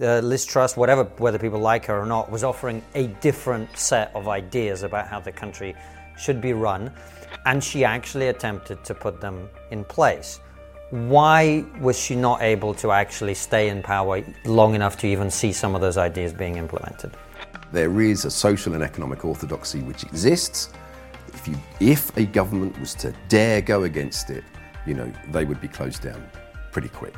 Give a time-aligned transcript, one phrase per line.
[0.00, 4.14] uh, Liz Truss, whatever whether people like her or not, was offering a different set
[4.14, 5.74] of ideas about how the country
[6.18, 6.92] should be run,
[7.46, 10.40] and she actually attempted to put them in place.
[10.90, 15.52] Why was she not able to actually stay in power long enough to even see
[15.52, 17.12] some of those ideas being implemented?
[17.72, 20.70] There is a social and economic orthodoxy which exists.
[21.28, 24.44] If, you, if a government was to dare go against it,
[24.86, 26.22] you know, they would be closed down
[26.72, 27.14] pretty quick.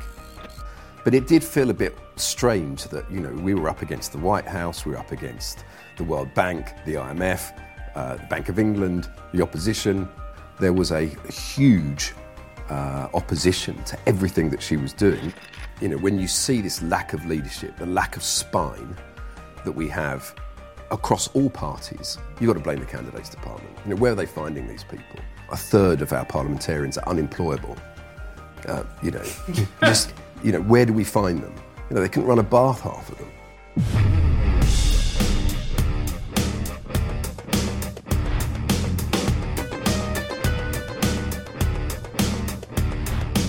[1.03, 4.17] But it did feel a bit strange that, you know, we were up against the
[4.17, 5.65] White House, we were up against
[5.97, 7.57] the World Bank, the IMF,
[7.95, 10.07] uh, the Bank of England, the opposition.
[10.59, 12.13] There was a huge
[12.69, 15.33] uh, opposition to everything that she was doing.
[15.81, 18.95] You know, when you see this lack of leadership, the lack of spine
[19.63, 20.33] that we have
[20.91, 23.75] across all parties, you've got to blame the candidates department.
[23.83, 25.19] You know, where are they finding these people?
[25.51, 27.77] A third of our parliamentarians are unemployable.
[28.67, 29.23] Uh, you know,
[29.83, 31.55] just you know, where do we find them?
[31.89, 34.35] You know, they couldn't run a bath, half of them.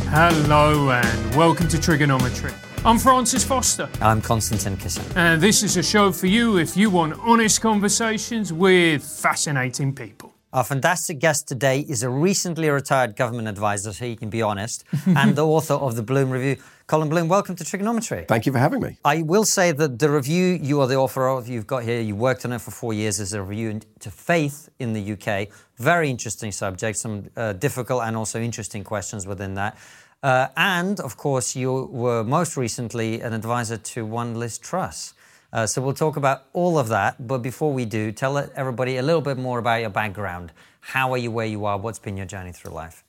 [0.09, 2.53] Hello and welcome to Triggernometry.
[2.85, 5.17] I'm Francis Foster, I'm Konstantin Kisin.
[5.17, 10.33] and this is a show for you if you want honest conversations with fascinating people.
[10.53, 14.85] Our fantastic guest today is a recently retired government advisor, so he can be honest,
[15.07, 16.57] and the author of the Bloom Review.
[16.87, 18.29] Colin Bloom, welcome to Triggernometry.
[18.29, 18.97] Thank you for having me.
[19.05, 22.15] I will say that the review you are the author of, you've got here, you
[22.15, 25.49] worked on it for four years as a review into faith in the UK.
[25.79, 29.77] Very interesting subject, some uh, difficult and also interesting questions within that.
[30.23, 35.15] Uh, and of course, you were most recently an advisor to one Liz Truss.
[35.53, 37.27] Uh, so we'll talk about all of that.
[37.27, 40.53] But before we do, tell everybody a little bit more about your background.
[40.79, 41.79] How are you where you are?
[41.79, 43.03] What's been your journey through life?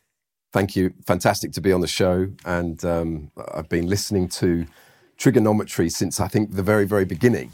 [0.52, 0.94] Thank you.
[1.06, 2.30] Fantastic to be on the show.
[2.46, 4.66] And um, I've been listening to
[5.18, 7.52] Triggernometry since I think the very, very beginning.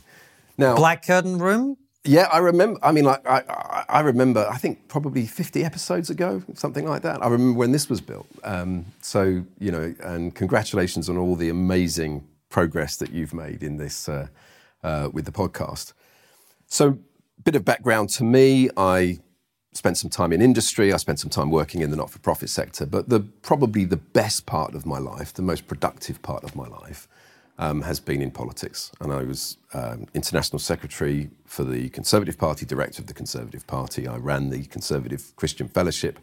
[0.58, 1.77] Now, Black Curtain Room?
[2.05, 2.80] yeah, I remember.
[2.83, 4.45] I mean, like, I, I, remember.
[4.50, 7.23] I think probably fifty episodes ago, something like that.
[7.23, 8.28] I remember when this was built.
[8.44, 13.78] Um, so you know, and congratulations on all the amazing progress that you've made in
[13.78, 14.28] this uh,
[14.84, 15.94] uh, with the podcast.
[16.68, 17.00] So,
[17.44, 18.69] bit of background to me.
[18.75, 19.19] I
[19.78, 20.94] spent some time in industry.
[20.94, 22.85] I spent some time working in the not-for-profit sector.
[22.85, 26.67] But the probably the best part of my life, the most productive part of my
[26.67, 27.07] life,
[27.57, 28.91] um, has been in politics.
[29.00, 34.07] And I was um, international secretary for the Conservative Party, director of the Conservative Party.
[34.07, 36.19] I ran the Conservative Christian Fellowship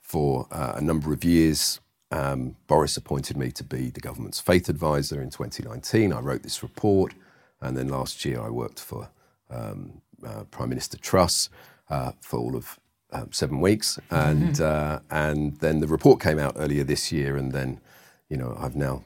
[0.00, 1.80] for uh, a number of years.
[2.12, 6.12] Um, Boris appointed me to be the government's faith advisor in 2019.
[6.12, 7.14] I wrote this report.
[7.60, 9.08] And then last year I worked for
[9.50, 11.48] um, uh, Prime Minister Truss
[11.90, 12.78] uh, for all of
[13.12, 13.98] um, seven weeks.
[14.10, 17.36] And, uh, and then the report came out earlier this year.
[17.36, 17.80] And then,
[18.28, 19.04] you know, I've now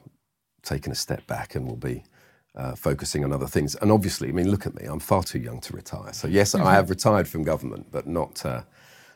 [0.63, 2.03] taken a step back and will be
[2.55, 3.75] uh, focusing on other things.
[3.75, 6.13] And obviously, I mean, look at me, I'm far too young to retire.
[6.13, 8.63] So, yes, I have retired from government, but not, uh,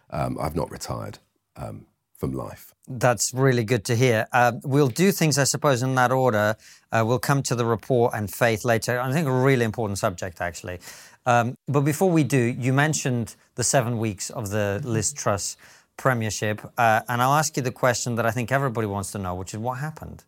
[0.09, 1.19] um, I've not retired
[1.55, 2.73] um, from life.
[2.87, 4.27] That's really good to hear.
[4.31, 6.55] Uh, we'll do things, I suppose, in that order.
[6.91, 8.99] Uh, we'll come to the report and faith later.
[8.99, 10.79] I think a really important subject, actually.
[11.25, 15.57] Um, but before we do, you mentioned the seven weeks of the Liz Truss
[15.97, 19.33] premiership, uh, and I'll ask you the question that I think everybody wants to know,
[19.33, 20.23] which is what happened.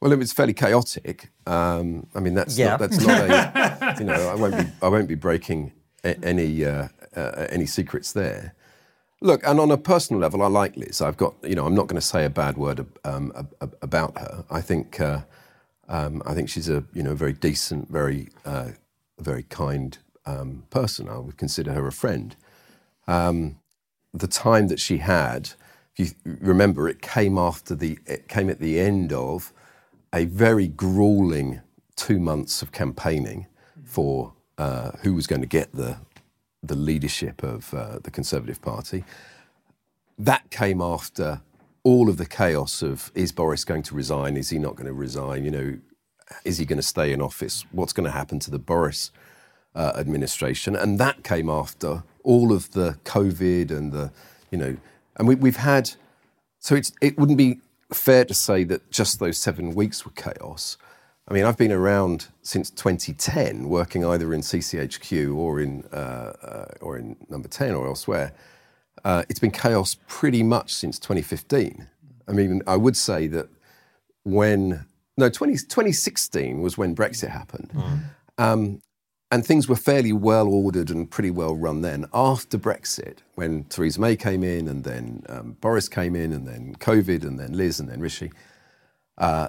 [0.00, 1.30] Well, it was fairly chaotic.
[1.46, 2.70] Um, I mean, that's Yeah.
[2.70, 5.72] not, that's not a, you know, I won't be, I won't be breaking
[6.04, 8.54] a, any, uh, uh, any secrets there.
[9.22, 11.00] Look, and on a personal level, I like Liz.
[11.00, 13.76] I've got, you know, I'm not going to say a bad word um, ab- ab-
[13.80, 14.44] about her.
[14.50, 15.20] I think, uh,
[15.88, 18.72] um, I think she's a, you know, very decent, very, uh,
[19.24, 21.08] very kind um, person.
[21.08, 22.36] I would consider her a friend.
[23.06, 23.58] Um,
[24.12, 25.50] the time that she had,
[25.96, 29.52] if you remember, it came after the, it came at the end of
[30.14, 31.60] a very grueling
[31.96, 33.46] two months of campaigning
[33.84, 35.98] for uh, who was going to get the
[36.62, 39.04] the leadership of uh, the Conservative Party.
[40.18, 41.42] That came after
[41.82, 44.36] all of the chaos of is Boris going to resign?
[44.36, 45.44] Is he not going to resign?
[45.44, 45.78] You know,
[46.44, 47.64] is he going to stay in office?
[47.72, 49.10] What's going to happen to the Boris
[49.74, 50.76] uh, administration?
[50.76, 54.12] And that came after all of the COVID and the,
[54.50, 54.76] you know,
[55.16, 55.92] and we, we've had.
[56.58, 57.60] So it wouldn't be
[57.92, 60.76] fair to say that just those seven weeks were chaos.
[61.26, 66.64] I mean, I've been around since 2010, working either in CCHQ or in uh, uh,
[66.80, 68.32] or in Number 10 or elsewhere.
[69.04, 71.86] Uh, it's been chaos pretty much since 2015.
[72.28, 73.48] I mean, I would say that
[74.22, 77.70] when no 20, 2016 was when Brexit happened,
[78.38, 78.80] um,
[79.30, 82.06] and things were fairly well ordered and pretty well run then.
[82.12, 86.76] After Brexit, when Theresa May came in, and then um, Boris came in, and then
[86.76, 88.32] COVID, and then Liz, and then Rishi,
[89.18, 89.48] uh,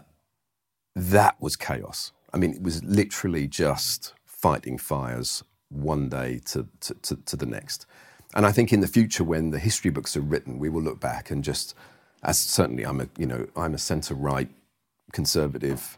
[0.95, 2.11] that was chaos.
[2.33, 7.45] I mean, it was literally just fighting fires one day to, to, to, to the
[7.45, 7.85] next.
[8.33, 10.99] And I think in the future, when the history books are written, we will look
[10.99, 11.75] back and just,
[12.23, 14.49] as certainly I'm a, you know, I'm a centre-right
[15.15, 15.97] conservative,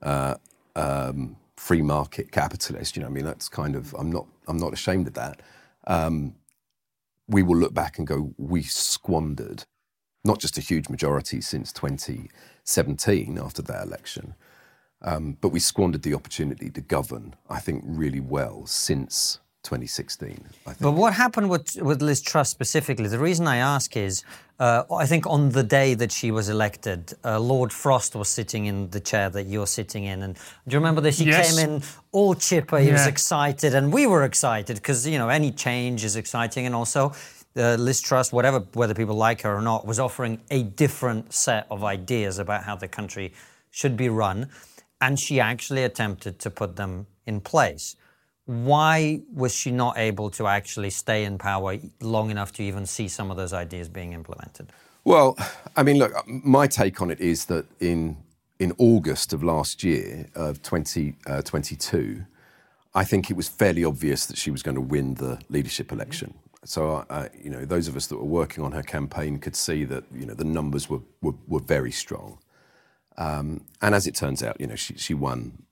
[0.00, 0.36] uh,
[0.76, 2.96] um, free market capitalist.
[2.96, 5.42] You know, I mean, that's kind of, I'm not, I'm not ashamed of that.
[5.86, 6.36] Um,
[7.28, 9.64] we will look back and go, we squandered
[10.24, 14.34] not just a huge majority since 2017 after that election,
[15.02, 20.44] um, but we squandered the opportunity to govern, I think, really well since 2016.
[20.80, 23.08] But what happened with, with Liz Truss specifically?
[23.08, 24.22] The reason I ask is
[24.60, 28.66] uh, I think on the day that she was elected, uh, Lord Frost was sitting
[28.66, 30.22] in the chair that you're sitting in.
[30.22, 31.56] And do you remember that he Yes.
[31.56, 31.82] came in
[32.12, 32.78] all chipper?
[32.78, 36.66] He was excited, and we were excited because, you know, any change is exciting.
[36.66, 37.12] And also,
[37.56, 41.66] uh, Liz Truss, whatever, whether people like her or not, was offering a different set
[41.70, 43.32] of ideas about how the country
[43.70, 44.48] should be run.
[45.00, 47.96] And she actually attempted to put them in place
[48.46, 53.08] why was she not able to actually stay in power long enough to even see
[53.08, 54.70] some of those ideas being implemented?
[55.04, 55.36] Well,
[55.76, 58.16] I mean, look, my take on it is that in
[58.60, 64.38] in August of last year, of 2022, uh, I think it was fairly obvious that
[64.38, 66.34] she was going to win the leadership election.
[66.64, 69.84] So, I, you know, those of us that were working on her campaign could see
[69.86, 72.38] that, you know, the numbers were, were, were very strong.
[73.18, 75.64] Um, and as it turns out, you know, she, she won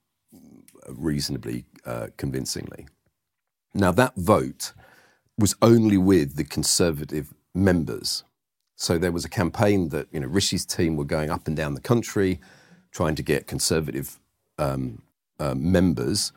[0.88, 2.86] reasonably uh, convincingly.
[3.74, 4.72] Now, that vote
[5.38, 8.24] was only with the Conservative members.
[8.76, 11.74] So there was a campaign that, you know, Rishi's team were going up and down
[11.74, 12.40] the country
[12.90, 14.18] trying to get Conservative
[14.58, 15.02] um,
[15.38, 16.32] uh, members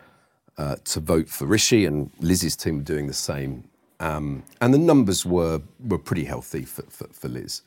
[0.58, 3.66] uh, to vote for Rishi, and Liz's team were doing the same.
[4.00, 7.62] Um, and the numbers were, were pretty healthy for, for, for Liz.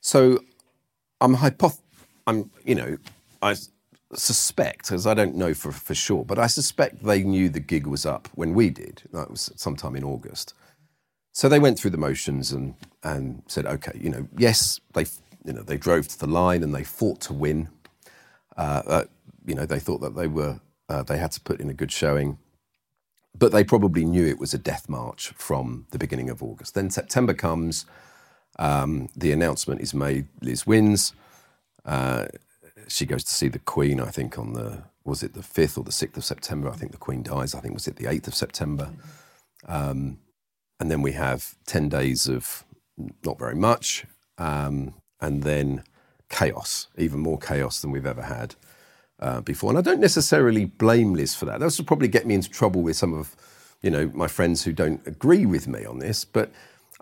[0.00, 0.40] So
[1.20, 1.80] I'm hypoth-
[2.26, 2.98] I'm, you know,
[3.40, 3.54] I
[4.14, 7.86] suspect, as I don't know for, for sure, but I suspect they knew the gig
[7.86, 9.02] was up when we did.
[9.12, 10.54] That was sometime in August.
[11.32, 15.06] So they went through the motions and, and said, okay, you know, yes, they,
[15.44, 17.68] you know, they drove to the line and they fought to win.
[18.56, 19.04] Uh, uh,
[19.46, 21.92] you know, they thought that they were, uh, they had to put in a good
[21.92, 22.38] showing.
[23.38, 26.74] But they probably knew it was a death march from the beginning of August.
[26.74, 27.86] Then September comes,
[28.58, 31.14] um, the announcement is made, Liz wins.
[32.88, 35.84] She goes to see the Queen, I think, on the, was it the 5th or
[35.84, 36.68] the 6th of September?
[36.68, 37.54] I think the Queen dies.
[37.54, 38.90] I think, was it the 8th of September?
[39.66, 40.18] Um,
[40.80, 42.64] and then we have 10 days of
[43.24, 44.04] not very much.
[44.38, 45.84] Um, and then
[46.28, 48.56] chaos, even more chaos than we've ever had
[49.20, 49.70] uh, before.
[49.70, 51.60] And I don't necessarily blame Liz for that.
[51.60, 53.36] That would probably get me into trouble with some of,
[53.82, 56.24] you know, my friends who don't agree with me on this.
[56.24, 56.50] But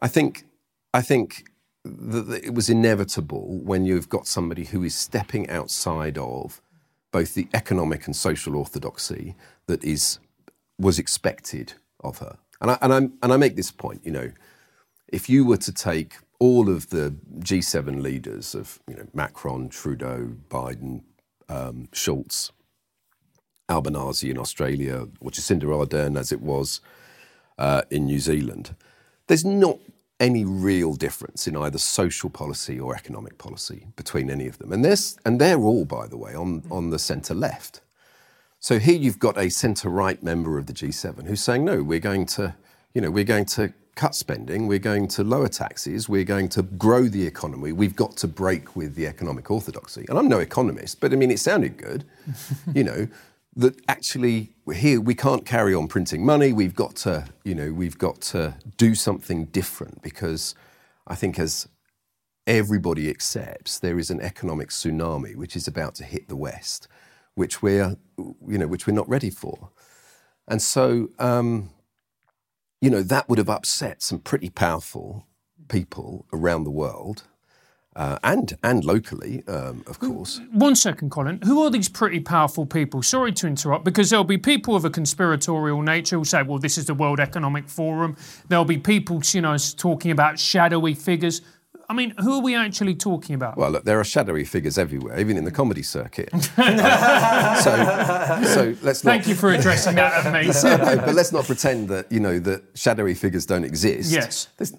[0.00, 0.44] I think,
[0.92, 1.44] I think
[1.84, 6.60] that it was inevitable when you've got somebody who is stepping outside of
[7.12, 9.34] both the economic and social orthodoxy
[9.66, 10.18] that is
[10.78, 12.38] was expected of her.
[12.60, 14.32] And I, and, I'm, and I make this point, you know,
[15.08, 20.32] if you were to take all of the G7 leaders of you know, Macron, Trudeau,
[20.48, 21.02] Biden,
[21.48, 22.50] um, Scholz,
[23.68, 26.80] Albanese in Australia, or Jacinda Ardern as it was
[27.58, 28.74] uh, in New Zealand,
[29.26, 29.78] there's not
[30.20, 34.72] any real difference in either social policy or economic policy between any of them.
[34.72, 34.84] And,
[35.24, 37.80] and they're all, by the way, on, on the centre left.
[38.60, 41.98] So here you've got a centre right member of the G7 who's saying, no, we're
[41.98, 42.54] going to,
[42.92, 46.62] you know, we're going to cut spending, we're going to lower taxes, we're going to
[46.62, 50.04] grow the economy, we've got to break with the economic orthodoxy.
[50.08, 52.04] And I'm no economist, but I mean, it sounded good,
[52.74, 53.08] you know,
[53.56, 57.98] that actually here we can't carry on printing money, we've got to, you know, we've
[57.98, 60.54] got to do something different because
[61.06, 61.68] I think as
[62.46, 66.88] everybody accepts, there is an economic tsunami which is about to hit the West,
[67.34, 69.70] which we're, you know, which we're not ready for.
[70.46, 71.70] And so, um,
[72.80, 75.26] you know, that would have upset some pretty powerful
[75.68, 77.24] people around the world.
[77.96, 80.40] Uh, and and locally, um, of course.
[80.52, 81.40] One second, Colin.
[81.42, 83.02] Who are these pretty powerful people?
[83.02, 86.78] Sorry to interrupt, because there'll be people of a conspiratorial nature who say, well, this
[86.78, 88.16] is the World Economic Forum.
[88.48, 91.42] There'll be people, you know, talking about shadowy figures.
[91.88, 93.56] I mean, who are we actually talking about?
[93.56, 96.28] Well, look, there are shadowy figures everywhere, even in the comedy circuit.
[96.56, 97.54] Uh,
[98.44, 99.10] so, so let's not.
[99.10, 100.52] Thank you for addressing that of me.
[100.62, 104.12] No, but let's not pretend that you know that shadowy figures don't exist.
[104.12, 104.46] Yes.
[104.58, 104.70] Th-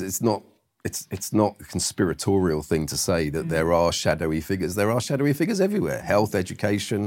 [0.00, 0.42] it's not.
[0.86, 3.50] It's it's not a conspiratorial thing to say that mm.
[3.54, 4.74] there are shadowy figures.
[4.80, 7.00] There are shadowy figures everywhere: health, education,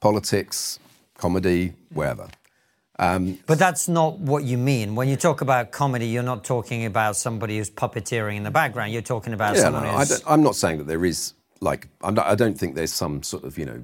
[0.00, 0.78] politics,
[1.16, 2.28] comedy, wherever.
[2.98, 4.94] Um, but that's not what you mean.
[4.94, 8.92] When you talk about comedy, you're not talking about somebody who's puppeteering in the background.
[8.92, 10.08] You're talking about Yeah, no, someone I who's.
[10.10, 13.44] don't, I'm not saying that there is like not, I don't think there's some sort
[13.44, 13.80] of you know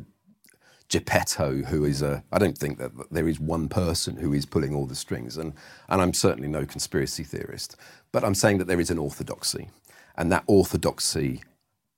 [0.89, 2.25] Geppetto, who is a.
[2.33, 5.55] I don't think that there is one person who is pulling all the strings, and
[5.89, 7.77] and I'm certainly no conspiracy theorist,
[8.13, 9.71] but I'm saying that there is an orthodoxy,
[10.17, 11.43] and that orthodoxy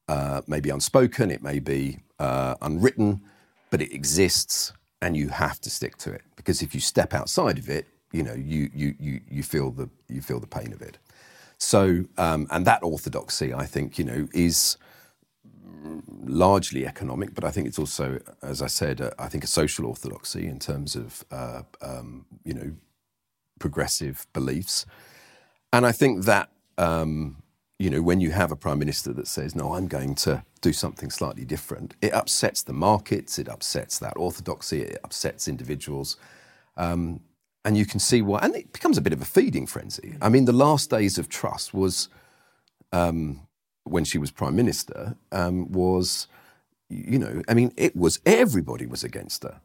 [0.08, 3.22] uh, may be unspoken, it may be uh, unwritten,
[3.70, 7.58] but it exists, and you have to stick to it because if you step outside
[7.58, 10.82] of it, you know you you you you feel the you feel the pain of
[10.82, 10.98] it.
[11.58, 14.78] So, um, and that orthodoxy, I think, you know, is
[16.24, 19.86] largely economic, but I think it's also, as I said, uh, I think a social
[19.86, 22.72] orthodoxy in terms of, uh, um, you know,
[23.58, 24.86] progressive beliefs.
[25.72, 27.42] And I think that, um,
[27.78, 30.72] you know, when you have a prime minister that says, no, I'm going to do
[30.72, 36.16] something slightly different, it upsets the markets, it upsets that orthodoxy, it upsets individuals.
[36.76, 37.20] Um,
[37.64, 40.16] and you can see why, and it becomes a bit of a feeding frenzy.
[40.22, 42.08] I mean, the last days of Truss was,
[42.92, 43.47] um,
[43.90, 46.28] when she was prime minister, um, was,
[46.88, 49.60] you know, I mean, it was everybody was against her.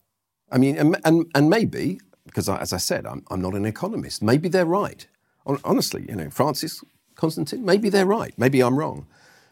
[0.52, 3.66] I mean, and and, and maybe because, I, as I said, I'm, I'm not an
[3.66, 4.22] economist.
[4.22, 5.06] Maybe they're right.
[5.46, 6.84] Honestly, you know, Francis
[7.16, 8.34] Konstantin, maybe they're right.
[8.38, 9.08] Maybe I'm wrong,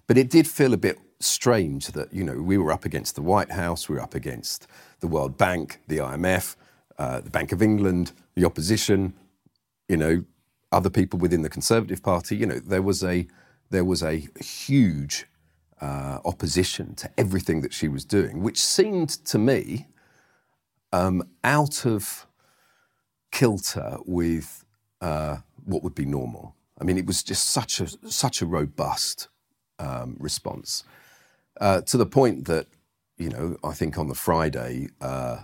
[0.08, 3.22] but it did feel a bit strange that you know we were up against the
[3.22, 4.68] White House, we were up against
[5.02, 6.56] the World Bank, the IMF,
[6.98, 9.14] uh, the Bank of England, the opposition,
[9.90, 10.24] you know,
[10.72, 12.38] other people within the Conservative Party.
[12.38, 13.28] You know, there was a
[13.72, 15.26] there was a huge
[15.80, 19.88] uh, opposition to everything that she was doing, which seemed to me
[20.94, 22.28] um, out of
[23.32, 24.64] kilter with
[25.00, 26.54] uh, what would be normal.
[26.80, 29.30] I mean, it was just such a such a robust
[29.80, 30.84] um, response
[31.60, 32.68] uh, to the point that
[33.18, 34.90] you know I think on the Friday.
[35.00, 35.42] Uh,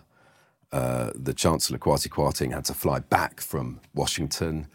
[0.73, 4.67] uh, the Chancellor Kwasi Kwarteng had to fly back from Washington,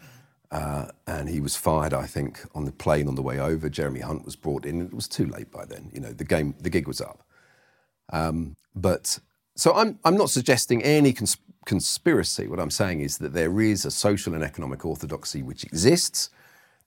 [0.53, 1.93] uh, and he was fired.
[1.93, 3.69] I think on the plane on the way over.
[3.69, 4.81] Jeremy Hunt was brought in.
[4.83, 5.89] It was too late by then.
[5.93, 7.23] You know, the game, the gig was up.
[8.11, 9.19] Um, but
[9.55, 12.47] so I'm I'm not suggesting any cons- conspiracy.
[12.47, 16.29] What I'm saying is that there is a social and economic orthodoxy which exists.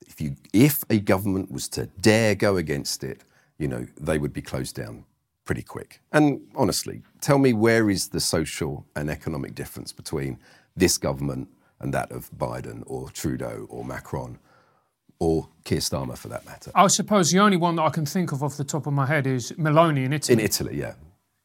[0.06, 3.24] If you if a government was to dare go against it,
[3.58, 5.04] you know, they would be closed down
[5.44, 6.00] pretty quick.
[6.12, 10.38] And honestly, tell me where is the social and economic difference between
[10.76, 11.48] this government
[11.80, 14.38] and that of Biden or Trudeau or Macron
[15.18, 16.70] or Keir Starmer for that matter?
[16.74, 19.06] I suppose the only one that I can think of off the top of my
[19.06, 20.32] head is Meloni in Italy.
[20.34, 20.94] In Italy, yeah.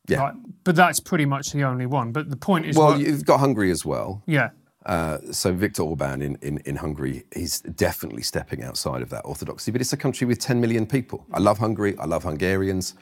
[0.08, 0.20] Yeah.
[0.20, 0.34] Right.
[0.64, 2.12] But that's pretty much the only one.
[2.12, 2.76] But the point is.
[2.76, 4.24] Well, what, you've got Hungary as well.
[4.26, 4.50] yeah.
[4.84, 9.72] Uh, so Viktor Orban in, in, in Hungary, he's definitely stepping outside of that orthodoxy.
[9.72, 11.24] But it's a country with 10 million people.
[11.32, 11.96] I love Hungary.
[12.00, 12.96] I love Hungarians.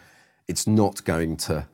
[0.50, 1.68] It's not going to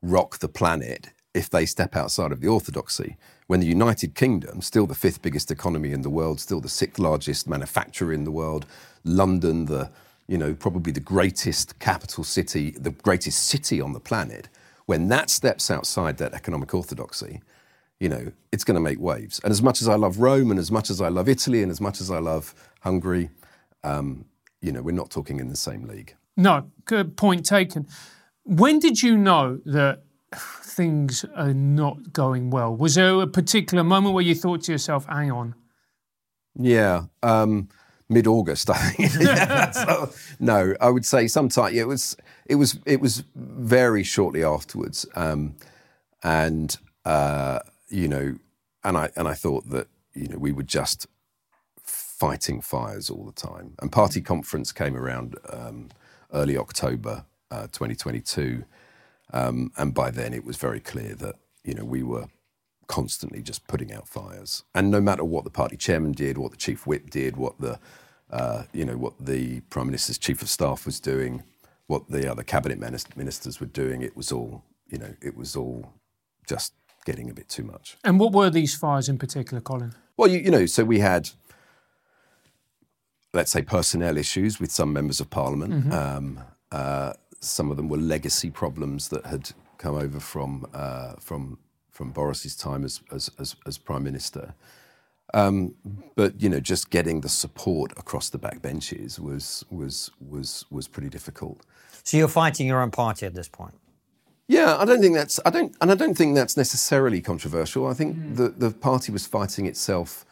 [0.00, 3.16] rock the planet if they step outside of the orthodoxy.
[3.46, 6.98] When the United Kingdom, still the fifth biggest economy in the world, still the sixth
[6.98, 8.66] largest manufacturer in the world,
[9.04, 9.90] London, the
[10.28, 14.48] you know probably the greatest capital city, the greatest city on the planet,
[14.86, 17.40] when that steps outside that economic orthodoxy,
[17.98, 19.40] you know, it's going to make waves.
[19.44, 21.70] And as much as I love Rome and as much as I love Italy and
[21.70, 23.30] as much as I love Hungary,
[23.84, 24.24] um,
[24.60, 26.14] you know, we're not talking in the same league.
[26.36, 27.86] No, good point taken.
[28.44, 30.02] When did you know that
[30.34, 32.74] things are not going well?
[32.74, 35.54] Was there a particular moment where you thought to yourself, hang on?
[36.58, 37.04] Yeah.
[37.22, 37.68] Um,
[38.08, 40.10] Mid August, I think.
[40.40, 41.74] no, I would say sometime.
[41.74, 42.16] It was.
[42.44, 42.78] It was.
[42.84, 45.54] It was very shortly afterwards, um,
[46.22, 48.36] and uh, you know,
[48.84, 51.06] and I and I thought that you know we were just
[52.22, 53.74] fighting fires all the time.
[53.80, 55.88] And party conference came around um,
[56.32, 58.64] early October uh, 2022, um,
[59.32, 62.26] and by then it was very clear that you know we were
[62.86, 64.64] constantly just putting out fires.
[64.74, 67.78] And no matter what the party chairman did, what the chief whip did, what the
[68.30, 71.42] uh, you know what the prime minister's chief of staff was doing,
[71.86, 72.78] what the other cabinet
[73.16, 75.92] ministers were doing, it was all you know it was all
[76.46, 76.74] just
[77.04, 77.96] getting a bit too much.
[78.04, 79.94] And what were these fires in particular, Colin?
[80.16, 81.30] Well, you, you know, so we had,
[83.32, 85.72] let's say, personnel issues with some members of parliament.
[85.72, 85.92] Mm-hmm.
[85.92, 91.58] Um, uh, some of them were legacy problems that had come over from uh, from
[91.90, 94.54] from Boris's time as as, as, as prime minister.
[95.34, 95.74] Um,
[96.14, 101.08] but you know, just getting the support across the backbenches was was was was pretty
[101.08, 101.60] difficult.
[102.04, 103.74] So you're fighting your own party at this point.
[104.48, 107.86] Yeah, I don't think that's I don't and I don't think that's necessarily controversial.
[107.86, 108.36] I think mm.
[108.36, 110.24] the the party was fighting itself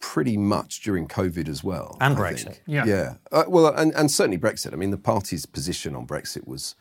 [0.00, 1.96] pretty much during COVID as well.
[2.00, 2.44] And I Brexit.
[2.44, 2.62] Think.
[2.66, 2.84] Yeah.
[2.84, 3.14] Yeah.
[3.32, 4.72] Uh, well, and, and certainly Brexit.
[4.72, 6.76] I mean, the party's position on Brexit was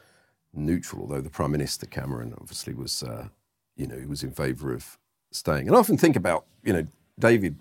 [0.54, 3.30] neutral, although the Prime Minister Cameron obviously was, uh,
[3.76, 4.98] you know, he was in favour of
[5.32, 5.68] staying.
[5.68, 6.88] And I often think about, you know,
[7.20, 7.58] David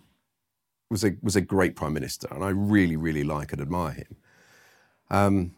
[0.90, 4.16] was a was a great Prime Minister, and I really, really like and admire him.
[5.10, 5.54] Um,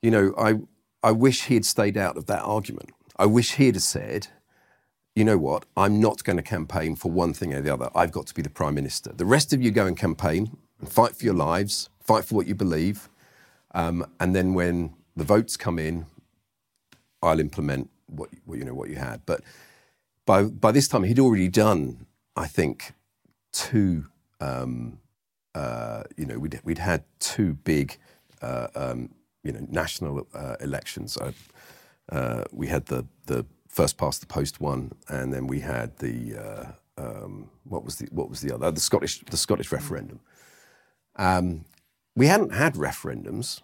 [0.00, 0.60] you know, I
[1.02, 2.90] I wish he had stayed out of that argument.
[3.16, 4.28] I wish he'd have said,
[5.14, 7.90] you know what, I'm not going to campaign for one thing or the other.
[7.94, 9.12] I've got to be the Prime Minister.
[9.12, 12.46] The rest of you go and campaign and fight for your lives, fight for what
[12.46, 13.08] you believe.
[13.74, 16.06] Um, and then when the votes come in,
[17.22, 19.22] I'll implement what, what, you know what you had.
[19.26, 19.42] But
[20.26, 22.92] by by this time, he'd already done, I think,
[23.52, 24.06] two.
[24.40, 24.98] Um,
[25.54, 27.98] uh, you know, we'd we'd had two big,
[28.40, 29.10] uh, um,
[29.44, 31.18] you know, national uh, elections.
[32.10, 36.36] Uh, we had the the first past the post one, and then we had the
[36.36, 40.20] uh, um, what was the what was the other the Scottish the Scottish referendum.
[41.16, 41.64] Um,
[42.14, 43.62] we hadn't had referendums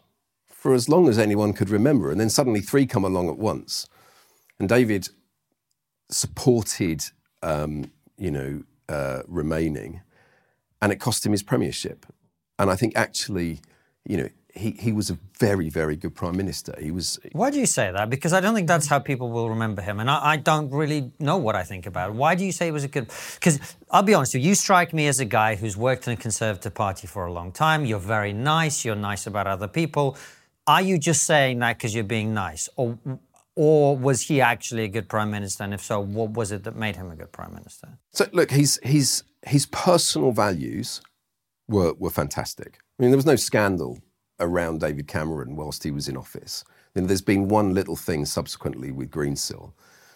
[0.49, 3.87] for as long as anyone could remember, and then suddenly three come along at once,
[4.59, 5.11] and David
[6.11, 7.05] supported,
[7.43, 10.01] um, you know, uh, remaining,
[10.81, 12.07] and it cost him his premiership.
[12.59, 13.61] And I think actually,
[14.05, 16.75] you know, he, he was a very, very good prime minister.
[16.81, 17.19] He was.
[17.33, 18.11] Why do you say that?
[18.11, 21.13] Because I don't think that's how people will remember him, and I, I don't really
[21.19, 22.15] know what I think about it.
[22.15, 23.11] Why do you say he was a good?
[23.35, 26.15] Because I'll be honest with you, you strike me as a guy who's worked in
[26.15, 27.85] a Conservative Party for a long time.
[27.85, 28.85] You're very nice.
[28.85, 30.17] You're nice about other people.
[30.67, 32.99] Are you just saying that because you're being nice, or
[33.55, 35.65] or was he actually a good prime minister?
[35.65, 37.99] And if so, what was it that made him a good prime minister?
[38.13, 41.01] So look, his his his personal values
[41.69, 42.79] were were fantastic.
[42.99, 44.01] I mean, there was no scandal
[44.41, 46.65] around David Cameron whilst he was in office.
[46.95, 49.73] You know, there's been one little thing subsequently with Greensill,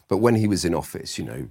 [0.09, 1.49] but when he was in office, you know,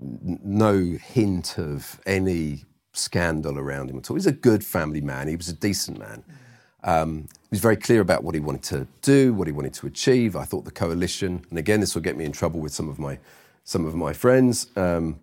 [0.00, 4.16] n- no hint of any scandal around him at all.
[4.16, 5.28] He's a good family man.
[5.28, 6.24] He was a decent man.
[6.84, 9.86] Um, he was very clear about what he wanted to do, what he wanted to
[9.86, 10.36] achieve.
[10.36, 12.98] I thought the coalition, and again, this will get me in trouble with some of
[12.98, 13.18] my
[13.64, 14.66] some of my friends.
[14.76, 15.20] Um,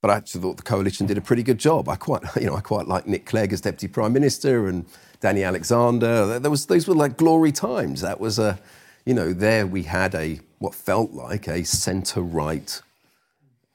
[0.00, 1.88] but I actually thought the coalition did a pretty good job.
[1.88, 4.86] I quite, you know, I quite like Nick Clegg as deputy prime minister and
[5.22, 6.38] Danny Alexander.
[6.40, 8.00] There was those were like glory times.
[8.00, 8.58] That was a,
[9.06, 12.82] you know, there we had a what felt like a centre right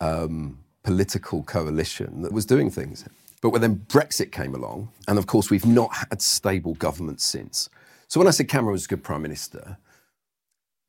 [0.02, 3.06] um, political coalition that was doing things.
[3.42, 7.70] But when then Brexit came along, and of course we've not had stable government since.
[8.10, 9.78] So when I said Cameron was a good prime minister,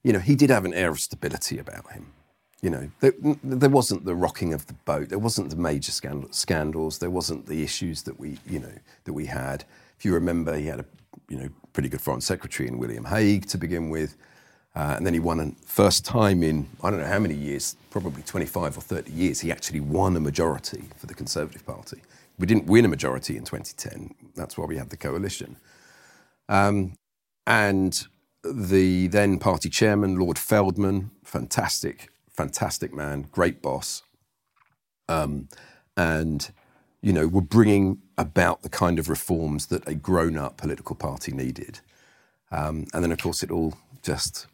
[0.03, 2.13] you know, he did have an air of stability about him.
[2.63, 3.13] You know, there,
[3.45, 5.11] there, wasn't the rocking of the boat.
[5.11, 6.99] There wasn't the major scandal, scandals.
[6.99, 8.73] There wasn't the issues that we, you know,
[9.05, 9.65] that we had.
[9.99, 10.85] If you remember, he had a,
[11.29, 14.17] you know, pretty good foreign secretary in William Hague to begin with,
[14.75, 17.77] uh, and then he won a first time in I don't know how many years,
[17.91, 19.41] probably 25 or 30 years.
[19.41, 22.03] He actually won a majority for the Conservative Party.
[22.39, 24.15] We didn't win a majority in 2010.
[24.37, 25.57] That's why we had the coalition.
[26.49, 26.95] Um,
[27.47, 28.07] and
[28.45, 34.05] the then party chairman, Lord Feldman, fantastic fantastic man, great boss,
[35.09, 35.49] um,
[35.97, 36.53] and
[37.03, 41.81] you know we're bringing about the kind of reforms that a grown-up political party needed.
[42.51, 44.49] Um, and then, of course, it all just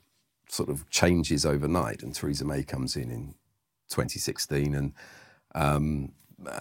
[0.49, 3.35] sort of changes overnight, and Theresa May comes in in
[3.89, 4.93] 2016, and
[5.55, 6.13] um,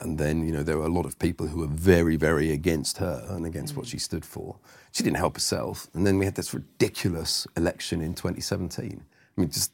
[0.01, 2.97] and then you know there were a lot of people who were very, very against
[2.99, 3.77] her and against mm.
[3.77, 4.57] what she stood for.
[4.91, 9.03] She didn't help herself, and then we had this ridiculous election in 2017.
[9.37, 9.71] I mean, just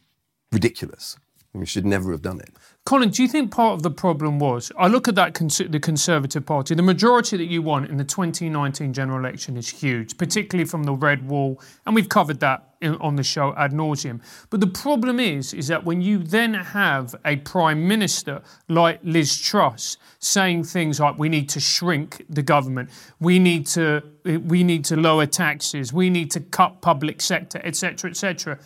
[0.52, 1.18] ridiculous.
[1.54, 2.52] We should never have done it.
[2.86, 4.72] Colin, do you think part of the problem was?
[4.78, 6.76] I look at that cons- the Conservative Party.
[6.76, 10.94] The majority that you won in the 2019 general election is huge, particularly from the
[10.94, 14.22] red wall, and we've covered that in, on the show ad nauseum.
[14.52, 19.40] But the problem is, is that when you then have a prime minister like Liz
[19.40, 24.86] Truss saying things like, "We need to shrink the government, we need to, we need
[24.86, 28.60] to lower taxes, we need to cut public sector, etc., etc."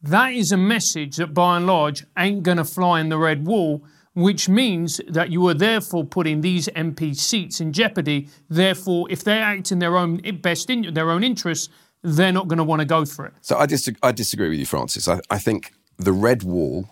[0.00, 3.46] That is a message that by and large ain't going to fly in the red
[3.46, 3.84] wall,
[4.14, 8.28] which means that you are therefore putting these MP seats in jeopardy.
[8.48, 11.68] Therefore, if they act in their own best in their own interests,
[12.02, 13.34] they're not going to want to go for it.
[13.40, 15.08] So I, dis- I disagree with you, Francis.
[15.08, 16.88] I, I think the red wall,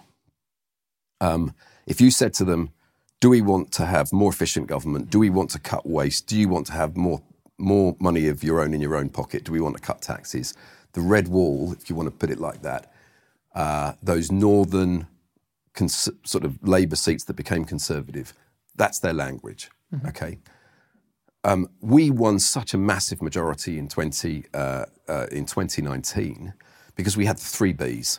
[1.20, 1.54] um,
[1.86, 2.70] if you said to them,
[3.20, 5.10] do we want to have more efficient government?
[5.10, 6.26] Do we want to cut waste?
[6.26, 7.22] Do you want to have more
[7.58, 9.44] more money of your own in your own pocket?
[9.44, 10.52] Do we want to cut taxes?
[10.92, 12.92] The red wall, if you want to put it like that,
[13.56, 15.06] uh, those northern
[15.74, 18.34] cons- sort of Labour seats that became Conservative.
[18.76, 19.70] That's their language.
[19.92, 20.08] Mm-hmm.
[20.08, 20.38] Okay.
[21.42, 26.52] Um, we won such a massive majority in 20 uh, uh, in 2019
[26.96, 28.18] because we had the three Bs.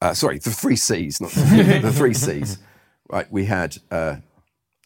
[0.00, 2.58] Uh, sorry, the three Cs, not the, the three Cs.
[3.08, 3.76] Right, we had.
[3.90, 4.16] Uh,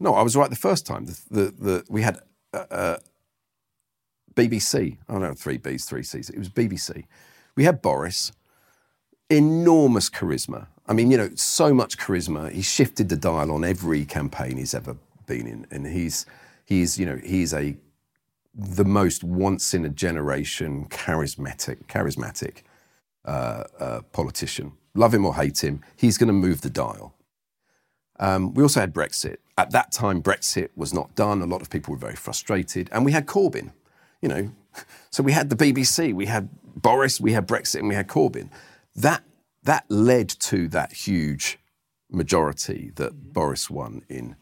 [0.01, 1.07] no, I was right the first time.
[1.07, 2.19] The, the, the we had
[2.53, 2.97] uh,
[4.35, 4.99] BBC.
[5.09, 6.29] Oh no, three Bs, three Cs.
[6.29, 7.05] It was BBC.
[7.55, 8.33] We had Boris
[9.31, 10.67] enormous charisma.
[10.87, 12.51] I mean, you know, so much charisma.
[12.53, 16.27] He shifted the dial on every campaign he's ever been in, and he's
[16.65, 17.77] he's you know he's a
[18.55, 22.63] the most once in a generation charismatic charismatic
[23.25, 24.73] uh, uh, politician.
[24.95, 27.15] Love him or hate him, he's going to move the dial.
[28.21, 29.39] Um, we also had Brexit.
[29.59, 31.43] At that time, Brexit was not done.
[31.43, 32.89] A lot of people were very frustrated.
[32.93, 33.73] And we had Corbyn,
[34.21, 34.51] you know.
[35.11, 38.51] So we had the BBC, we had Boris, we had Brexit, and we had Corbyn.
[38.97, 39.25] That,
[39.65, 41.59] that led to that huge
[42.11, 44.37] majority that Boris won in,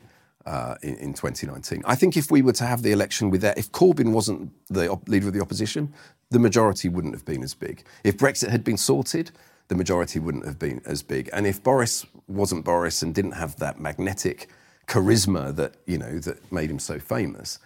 [0.45, 1.83] uh, in, in 2019.
[1.87, 4.91] I think if we were to have the election with that, if Corbyn wasn't the
[4.91, 5.93] op- leader of the opposition,
[6.31, 7.85] the majority wouldn't have been as big.
[8.05, 9.31] If Brexit had been sorted,
[9.69, 11.31] the majority wouldn't have been as big.
[11.33, 14.49] And if Boris wasn't Boris and didn't have that magnetic
[14.87, 17.59] charisma that you know that made him so famous,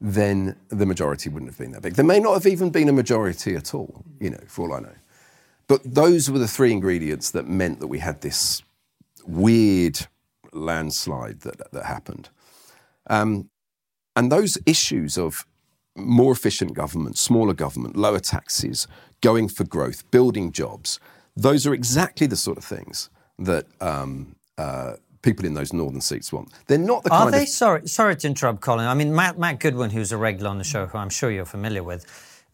[0.00, 1.94] then the majority wouldn't have been that big.
[1.94, 4.80] There may not have even been a majority at all, you know, for all I
[4.80, 4.94] know.
[5.66, 8.62] But those were the three ingredients that meant that we had this
[9.26, 10.06] weird
[10.52, 12.28] landslide that, that happened.
[13.08, 13.50] Um,
[14.16, 15.46] and those issues of
[15.96, 18.86] more efficient government, smaller government, lower taxes,
[19.20, 21.00] going for growth, building jobs,
[21.36, 26.32] those are exactly the sort of things that um, uh, people in those northern seats
[26.32, 26.52] want.
[26.66, 27.42] They're not the Are kind they?
[27.42, 27.48] of.
[27.48, 28.86] Sorry, sorry to interrupt, Colin.
[28.86, 31.44] I mean, Matt, Matt Goodwin, who's a regular on the show, who I'm sure you're
[31.44, 32.06] familiar with,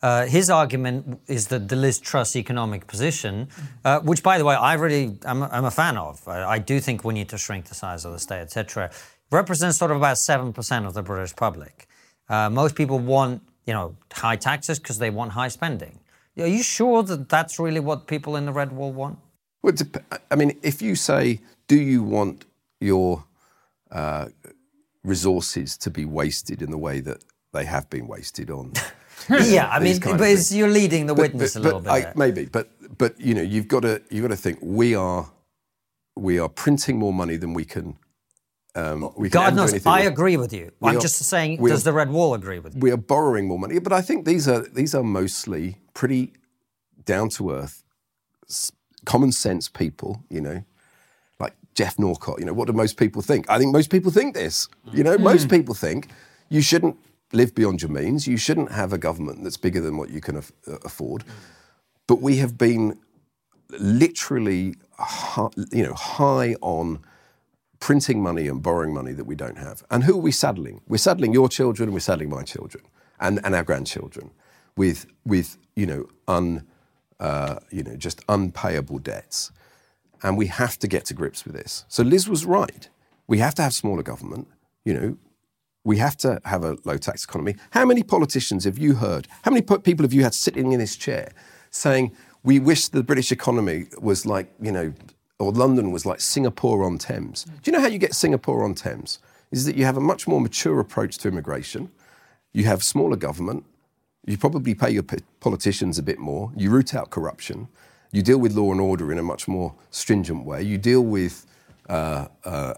[0.03, 3.49] uh, his argument is that the Liz Truss economic position,
[3.85, 6.27] uh, which, by the way, I really I'm, I'm a fan of.
[6.27, 8.91] I, I do think we need to shrink the size of the state, etc.
[9.31, 11.87] Represents sort of about seven percent of the British public.
[12.29, 16.01] Uh, most people want, you know, high taxes because they want high spending.
[16.39, 19.19] Are you sure that that's really what people in the red wall want?
[19.63, 19.75] Well,
[20.31, 22.47] I mean, if you say, do you want
[22.81, 23.25] your
[23.91, 24.29] uh,
[25.05, 28.73] resources to be wasted in the way that they have been wasted on?
[29.28, 31.90] yeah, I mean, but it's, you're leading the But- witness but- a little bit.
[31.90, 35.30] I- maybe, but but you know, you've got to you've got to think we are
[36.16, 37.96] we are printing more money than we can.
[38.76, 40.12] Um, we God do knows, I with.
[40.12, 40.70] agree with you.
[40.80, 42.80] We I'm are- just saying, does are- the red wall agree with you?
[42.80, 46.33] We are borrowing more money, but I think these are these are mostly pretty
[47.04, 47.83] down to earth,
[49.04, 50.22] common sense people.
[50.30, 50.64] You know,
[51.40, 52.38] like Geoff Norcott.
[52.38, 53.48] You know, what do most people think?
[53.50, 54.68] I think most people think this.
[54.92, 56.09] You know, most people think
[56.48, 56.96] you shouldn't
[57.33, 58.27] live beyond your means.
[58.27, 61.25] You shouldn't have a government that's bigger than what you can af- uh, afford.
[62.07, 62.99] But we have been
[63.79, 67.01] literally, hi- you know, high on
[67.81, 69.85] printing money and borrowing money that we don't have.
[69.90, 70.83] And who are we saddling?
[70.88, 72.85] We're saddling your children, we're saddling my children,
[73.21, 74.31] and, and our grandchildren
[74.77, 76.66] with with you know un
[77.21, 79.53] uh, you know just unpayable debts.
[80.23, 81.85] And we have to get to grips with this.
[81.88, 82.88] So Liz was right.
[83.27, 84.49] We have to have smaller government.
[84.85, 85.16] You know,
[85.85, 87.57] we have to have a low tax economy.
[87.71, 89.27] How many politicians have you heard?
[89.43, 91.33] How many people have you had sitting in this chair
[91.71, 92.12] saying,
[92.43, 94.93] we wish the British economy was like, you know,
[95.38, 97.45] or London was like Singapore on Thames?
[97.45, 99.19] Do you know how you get Singapore on Thames?
[99.51, 101.90] Is that you have a much more mature approach to immigration,
[102.53, 103.64] you have smaller government,
[104.27, 105.05] you probably pay your
[105.40, 107.69] politicians a bit more, you root out corruption,
[108.12, 111.47] you deal with law and order in a much more stringent way, you deal with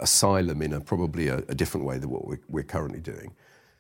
[0.01, 3.35] asylum in a probably a, a different way than what we're, we're currently doing.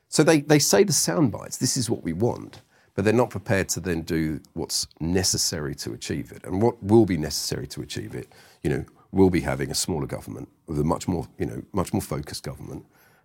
[0.09, 2.61] So they, they say the sound bites, this is what we want,
[2.95, 6.45] but they're not prepared to then do what's necessary to achieve it.
[6.45, 8.29] And what will be necessary to achieve it,
[8.62, 11.92] you know, will be having a smaller government with a much more, you know, much
[11.92, 12.85] more focused government,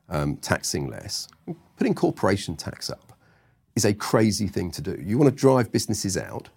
[0.09, 1.27] um, taxing less,
[1.77, 3.17] putting corporation tax up
[3.75, 4.97] is a crazy thing to do.
[5.03, 6.49] You want to drive businesses out.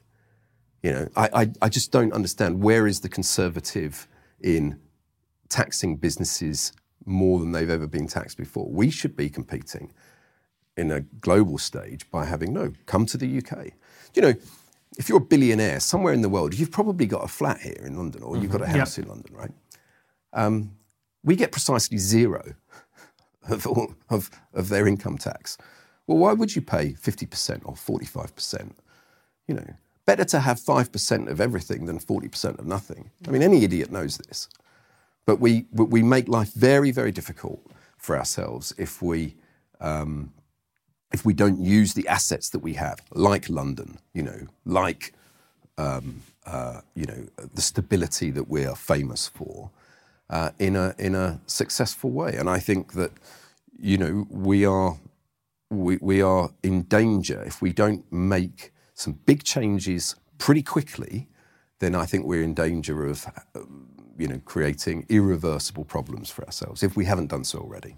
[0.83, 4.09] You know, I, I, I just don't understand where is the conservative
[4.41, 4.79] in
[5.51, 6.73] taxing businesses
[7.05, 8.67] more than they've ever been taxed before.
[8.71, 9.93] We should be competing
[10.77, 13.73] in a global stage by having no, come to the UK.
[14.15, 14.35] You know,
[14.99, 17.97] if you're a billionaire somewhere in the world, you've probably got a flat here in
[17.97, 19.53] London or you've got a house in London, right?
[20.33, 20.73] Um,
[21.23, 22.55] we get precisely zero
[23.49, 25.59] of, all, of, of their income tax.
[26.07, 28.73] Well, why would you pay 50% or 45%?
[29.47, 29.75] You know,
[30.07, 33.11] better to have 5% of everything than 40% of nothing.
[33.27, 34.49] I mean, any idiot knows this.
[35.27, 37.61] But we, we make life very, very difficult
[37.99, 39.37] for ourselves if we,
[39.81, 40.33] um,
[41.13, 45.13] if we don't use the assets that we have, like London, you know, like
[45.81, 49.71] um, uh, you know the stability that we are famous for,
[50.29, 52.37] uh, in a in a successful way.
[52.37, 53.13] And I think that
[53.79, 54.99] you know we are
[55.71, 61.29] we, we are in danger if we don't make some big changes pretty quickly.
[61.79, 63.27] Then I think we're in danger of
[64.21, 67.97] you know creating irreversible problems for ourselves if we haven't done so already.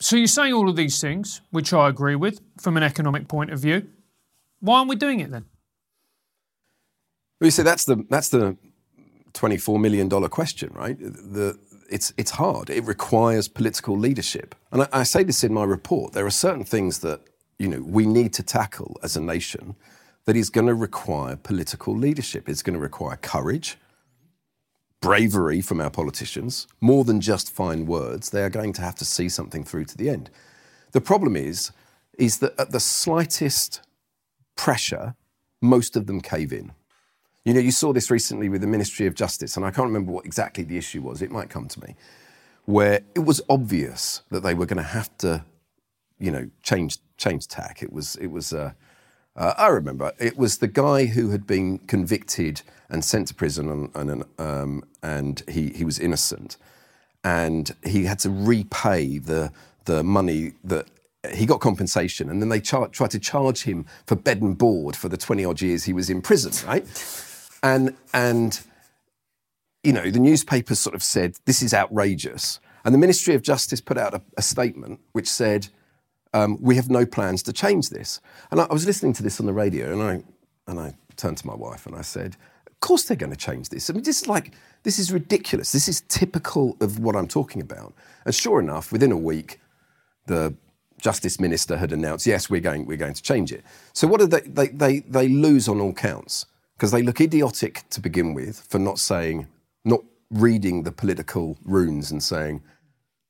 [0.00, 3.50] So you're saying all of these things, which I agree with from an economic point
[3.50, 3.88] of view.
[4.60, 5.44] Why aren't we doing it then?
[7.40, 8.56] Well, you see, that's the that's the
[9.32, 10.98] twenty-four million dollar question, right?
[10.98, 11.58] The
[11.90, 12.70] it's it's hard.
[12.70, 16.12] It requires political leadership, and I, I say this in my report.
[16.12, 17.20] There are certain things that
[17.58, 19.76] you know we need to tackle as a nation
[20.24, 22.48] that is going to require political leadership.
[22.48, 23.76] It's going to require courage,
[25.04, 28.30] bravery from our politicians, more than just fine words.
[28.30, 30.30] They are going to have to see something through to the end.
[30.92, 31.72] The problem is,
[32.16, 33.82] is that at the slightest
[34.56, 35.14] pressure,
[35.60, 36.72] most of them cave in.
[37.44, 40.10] You know, you saw this recently with the Ministry of Justice, and I can't remember
[40.10, 41.20] what exactly the issue was.
[41.20, 41.96] It might come to me,
[42.64, 45.44] where it was obvious that they were going to have to,
[46.18, 47.82] you know, change change tack.
[47.82, 48.54] It was it was.
[48.54, 48.72] Uh,
[49.36, 53.90] uh, I remember it was the guy who had been convicted and sent to prison,
[53.94, 56.56] and, and, um, and he, he was innocent,
[57.24, 59.52] and he had to repay the
[59.86, 60.86] the money that
[61.32, 64.96] he got compensation, and then they char- tried to charge him for bed and board
[64.96, 66.86] for the twenty odd years he was in prison, right?
[67.62, 68.60] And and
[69.82, 73.80] you know the newspapers sort of said this is outrageous, and the Ministry of Justice
[73.80, 75.68] put out a, a statement which said
[76.34, 78.20] um, we have no plans to change this.
[78.50, 80.22] And I, I was listening to this on the radio, and I
[80.70, 83.70] and I turned to my wife and I said, "Of course they're going to change
[83.70, 83.88] this.
[83.88, 85.72] I mean, this is like this is ridiculous.
[85.72, 87.94] This is typical of what I'm talking about."
[88.26, 89.60] And sure enough, within a week,
[90.26, 90.54] the
[91.00, 94.26] justice minister had announced, "Yes, we're going we're going to change it." So what do
[94.26, 98.66] they they they, they lose on all counts because they look idiotic to begin with
[98.68, 99.46] for not saying,
[99.84, 102.60] not reading the political runes and saying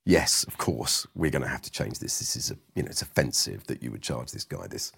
[0.05, 2.19] yes, of course, we're going to have to change this.
[2.19, 4.93] This is, a, you know, it's offensive that you would charge this guy this.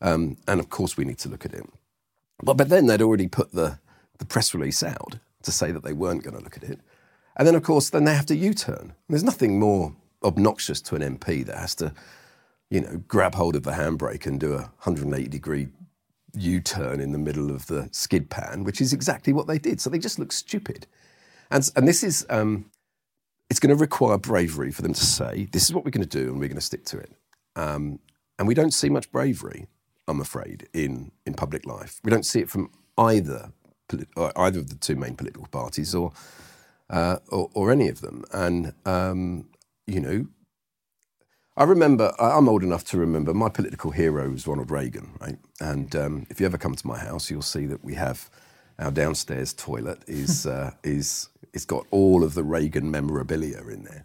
[0.00, 1.64] Um, and of course, we need to look at it.
[2.42, 3.78] But, but then they'd already put the,
[4.18, 6.80] the press release out to say that they weren't going to look at it.
[7.36, 8.94] And then, of course, then they have to U turn.
[9.08, 11.92] There's nothing more obnoxious to an MP that has to,
[12.70, 15.68] you know, grab hold of the handbrake and do a 180 degree
[16.34, 19.80] U turn in the middle of the skid pan, which is exactly what they did.
[19.80, 20.86] So they just look stupid.
[21.50, 22.70] And, and this is, um,
[23.50, 26.18] it's going to require bravery for them to say, this is what we're going to
[26.18, 27.12] do and we're going to stick to it.
[27.56, 27.98] Um,
[28.38, 29.66] and we don't see much bravery,
[30.06, 32.00] I'm afraid, in, in public life.
[32.04, 33.52] We don't see it from either,
[34.16, 36.12] either of the two main political parties or,
[36.88, 38.24] uh, or, or, any of them.
[38.32, 39.48] And, um,
[39.86, 40.26] you know,
[41.56, 45.38] I remember, I'm old enough to remember, my political hero was Ronald Reagan, right?
[45.60, 48.30] And um, if you ever come to my house, you'll see that we have
[48.78, 54.04] our downstairs toilet is, uh, is it's got all of the Reagan memorabilia in there.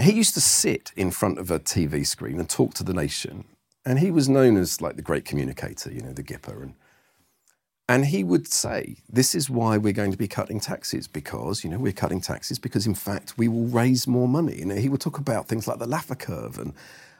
[0.00, 3.44] He used to sit in front of a TV screen and talk to the nation.
[3.84, 6.62] And he was known as like the great communicator, you know, the Gipper.
[6.62, 6.74] And,
[7.88, 11.68] and he would say, This is why we're going to be cutting taxes, because, you
[11.68, 14.62] know, we're cutting taxes because, in fact, we will raise more money.
[14.62, 16.72] And he would talk about things like the Laffer curve and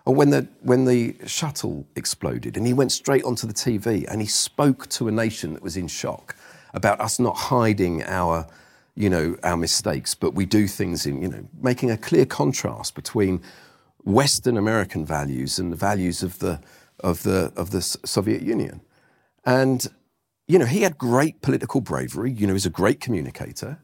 [0.05, 2.57] or when the, when the shuttle exploded.
[2.57, 5.77] And he went straight onto the TV and he spoke to a nation that was
[5.77, 6.35] in shock
[6.75, 8.47] about us not hiding our
[8.95, 12.95] you know, our mistakes, but we do things in, you know, making a clear contrast
[12.95, 13.41] between
[14.05, 16.61] Western American values and the values of the,
[17.01, 18.83] of the, of the Soviet Union.
[19.45, 19.87] And,
[20.47, 23.79] you know, he had great political bravery, you know, he's a great communicator.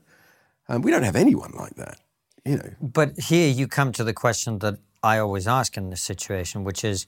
[0.68, 1.98] And we don't have anyone like that,
[2.44, 2.70] you know.
[2.82, 6.84] But here you come to the question that I always ask in this situation, which
[6.84, 7.06] is,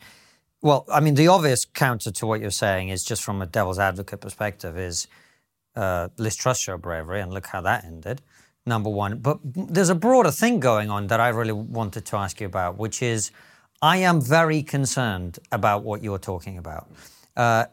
[0.63, 3.79] well, I mean, the obvious counter to what you're saying is just from a devil's
[3.79, 5.07] advocate perspective is,
[5.77, 8.23] uh, Liz Truss show bravery, and look how that ended.
[8.67, 9.19] Number one.
[9.19, 12.77] But there's a broader thing going on that I really wanted to ask you about,
[12.79, 13.31] which is
[13.83, 16.91] I am very concerned about what you're talking about.
[17.37, 17.65] Uh,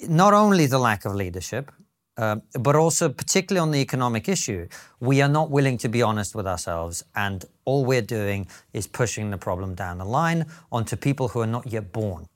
[0.00, 1.72] not only the lack of leadership,
[2.16, 4.68] uh, but also particularly on the economic issue,
[5.00, 9.30] we are not willing to be honest with ourselves, and all we're doing is pushing
[9.30, 12.26] the problem down the line onto people who are not yet born.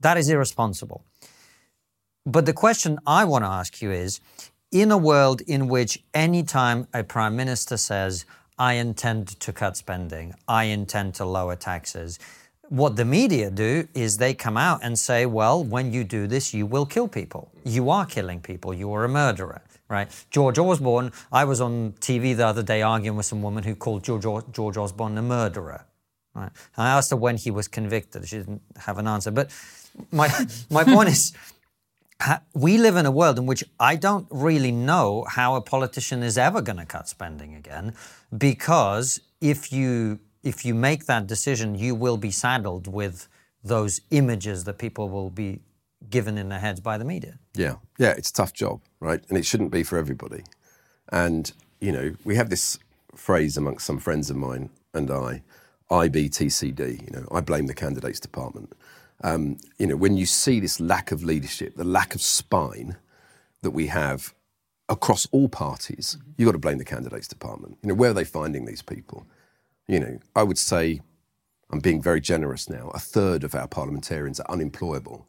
[0.00, 1.04] That is irresponsible.
[2.26, 4.20] But the question I want to ask you is
[4.72, 8.26] in a world in which anytime a prime minister says,
[8.58, 12.18] I intend to cut spending, I intend to lower taxes,
[12.68, 16.52] what the media do is they come out and say, well, when you do this,
[16.52, 17.52] you will kill people.
[17.64, 18.74] You are killing people.
[18.74, 20.08] You are a murderer, right?
[20.32, 24.02] George Osborne, I was on TV the other day arguing with some woman who called
[24.02, 25.84] George, George Osborne a murderer.
[26.34, 26.50] Right?
[26.76, 28.28] I asked her when he was convicted.
[28.28, 29.30] She didn't have an answer.
[29.30, 29.50] But
[30.10, 30.28] my,
[30.70, 31.32] my point is,
[32.54, 36.38] we live in a world in which I don't really know how a politician is
[36.38, 37.94] ever going to cut spending again,
[38.36, 43.28] because if you if you make that decision, you will be saddled with
[43.64, 45.60] those images that people will be
[46.08, 47.38] given in their heads by the media.
[47.54, 49.20] Yeah, yeah, it's a tough job, right?
[49.28, 50.44] And it shouldn't be for everybody.
[51.10, 52.78] And you know, we have this
[53.14, 55.42] phrase amongst some friends of mine and I,
[55.90, 57.04] IBTCD.
[57.04, 58.72] You know, I blame the candidates department.
[59.22, 62.96] Um, you know, when you see this lack of leadership, the lack of spine
[63.62, 64.34] that we have
[64.88, 67.78] across all parties, you've got to blame the candidates department.
[67.82, 69.26] You know, where are they finding these people?
[69.88, 71.00] You know, I would say,
[71.70, 75.26] I'm being very generous now, a third of our parliamentarians are unemployable.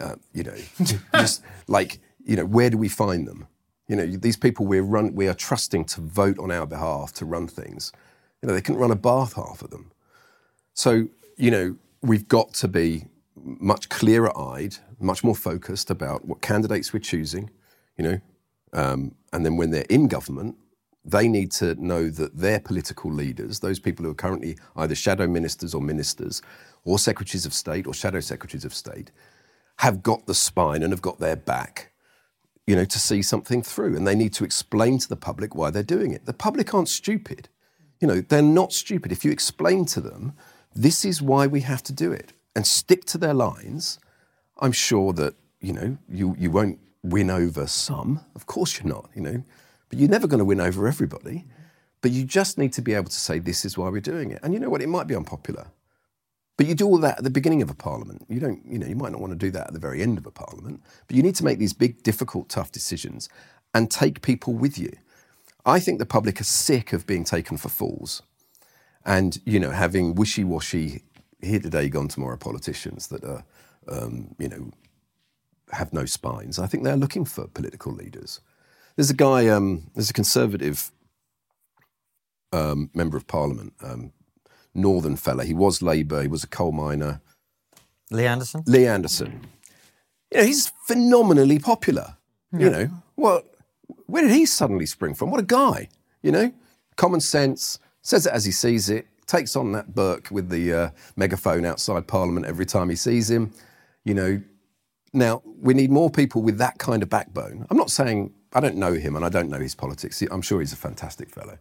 [0.00, 0.56] Uh, you know,
[1.14, 3.46] just like you know, where do we find them?
[3.88, 7.24] You know, these people we're run, we are trusting to vote on our behalf to
[7.24, 7.92] run things.
[8.42, 9.92] You know, they couldn't run a bath half of them.
[10.74, 13.06] So you know, we've got to be
[13.36, 17.50] much clearer eyed, much more focused about what candidates we're choosing,
[17.96, 18.20] you know,
[18.72, 20.56] um, and then when they're in government,
[21.04, 25.26] they need to know that their political leaders, those people who are currently either shadow
[25.26, 26.42] ministers or ministers,
[26.84, 29.10] or secretaries of state or shadow secretaries of state,
[29.78, 31.92] have got the spine and have got their back,
[32.66, 33.96] you know, to see something through.
[33.96, 36.26] And they need to explain to the public why they're doing it.
[36.26, 37.48] The public aren't stupid.
[38.00, 39.12] You know, they're not stupid.
[39.12, 40.34] If you explain to them,
[40.74, 43.98] this is why we have to do it, and stick to their lines,
[44.58, 48.20] I'm sure that, you know, you, you won't win over some.
[48.34, 49.42] Of course you're not, you know,
[49.88, 51.44] but you're never going to win over everybody.
[52.02, 54.40] But you just need to be able to say, this is why we're doing it.
[54.42, 54.82] And you know what?
[54.82, 55.66] It might be unpopular.
[56.56, 58.24] But you do all that at the beginning of a parliament.
[58.28, 60.16] You don't, you know, you might not want to do that at the very end
[60.16, 60.82] of a parliament.
[61.06, 63.28] But you need to make these big, difficult, tough decisions
[63.74, 64.92] and take people with you.
[65.64, 68.22] I think the public are sick of being taken for fools
[69.06, 71.02] and, you know, having wishy-washy,
[71.40, 73.44] here today, gone tomorrow politicians that are,
[73.88, 74.70] um, you know,
[75.70, 76.58] have no spines.
[76.58, 78.40] I think they're looking for political leaders.
[78.96, 80.90] There's a guy, um, there's a conservative
[82.52, 84.12] um, member of parliament, um,
[84.74, 85.44] northern fella.
[85.44, 86.22] He was Labour.
[86.22, 87.20] He was a coal miner.
[88.10, 88.62] Lee Anderson.
[88.66, 89.40] Lee Anderson.
[90.32, 92.16] You know, he's phenomenally popular.
[92.52, 92.58] Yeah.
[92.60, 93.54] You know, what?
[94.06, 95.30] Where did he suddenly spring from?
[95.30, 95.88] What a guy!
[96.22, 96.52] You know,
[96.96, 100.90] common sense, says it as he sees it, takes on that Burke with the uh,
[101.16, 103.52] megaphone outside Parliament every time he sees him.
[104.04, 104.42] You know,
[105.12, 107.66] now we need more people with that kind of backbone.
[107.68, 110.22] I'm not saying I don't know him and I don't know his politics.
[110.22, 111.58] I'm sure he's a fantastic fellow.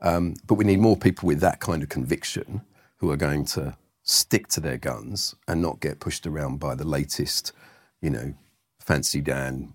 [0.00, 2.62] Um, but we need more people with that kind of conviction
[2.96, 6.86] who are going to stick to their guns and not get pushed around by the
[6.86, 7.52] latest,
[8.00, 8.32] you know,
[8.78, 9.74] fancy Dan,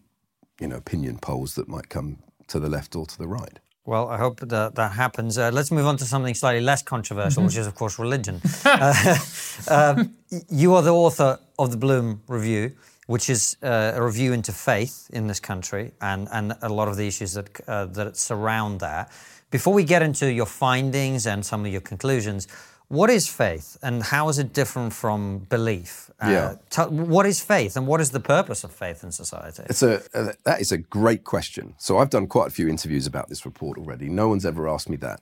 [0.60, 2.18] you know, opinion polls that might come
[2.48, 3.60] to the left or to the right.
[3.86, 5.38] Well, I hope that that happens.
[5.38, 7.48] Uh, let's move on to something slightly less controversial, mm-hmm.
[7.48, 8.42] which is, of course, religion.
[8.66, 9.18] uh,
[9.68, 10.04] uh,
[10.50, 12.72] you are the author of the Bloom Review,
[13.06, 16.98] which is uh, a review into faith in this country and, and a lot of
[16.98, 19.12] the issues that, uh, that surround that.
[19.52, 22.48] Before we get into your findings and some of your conclusions,
[22.88, 26.12] what is faith and how is it different from belief?
[26.24, 26.56] Uh, yeah.
[26.70, 29.64] T- what is faith and what is the purpose of faith in society?
[29.70, 31.74] It's a, uh, that is a great question.
[31.78, 34.08] So I've done quite a few interviews about this report already.
[34.08, 35.22] No one's ever asked me that.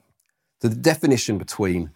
[0.62, 1.92] So the definition between